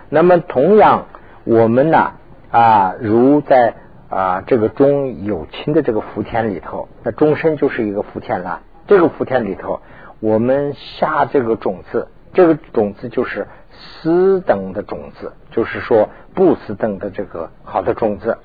[0.10, 1.06] 那么同样，
[1.46, 2.12] 我们呢
[2.52, 3.76] 啊，如在
[4.10, 8.62] 啊这个中有情的这个福田里头，那终身就是一个福田了。
[8.88, 9.80] 这个福田里头，
[10.20, 13.48] 我们下这个种子，这个种子就是。
[13.72, 18.38] 私等的种子，就是说不私等的这个好的种子，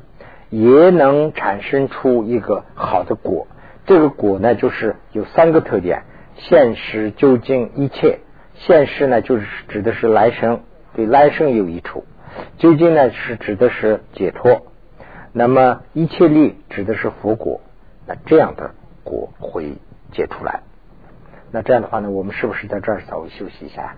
[0.55, 3.49] 也能产生出一个好的果。
[3.87, 6.05] 这个果呢，就是有三个特点：
[6.37, 8.21] 现实、究竟、一切。
[8.55, 10.61] 现实呢，就是指的是来生，
[10.95, 12.05] 对来生有益处；
[12.57, 14.63] 究竟呢，是指的是解脱。
[15.33, 17.61] 那么一切力指的是佛果。
[18.07, 18.71] 那这样的
[19.03, 19.73] 果会
[20.13, 20.61] 结出来。
[21.51, 23.97] 那这样的话呢，我们是不是在这儿稍微休息一下？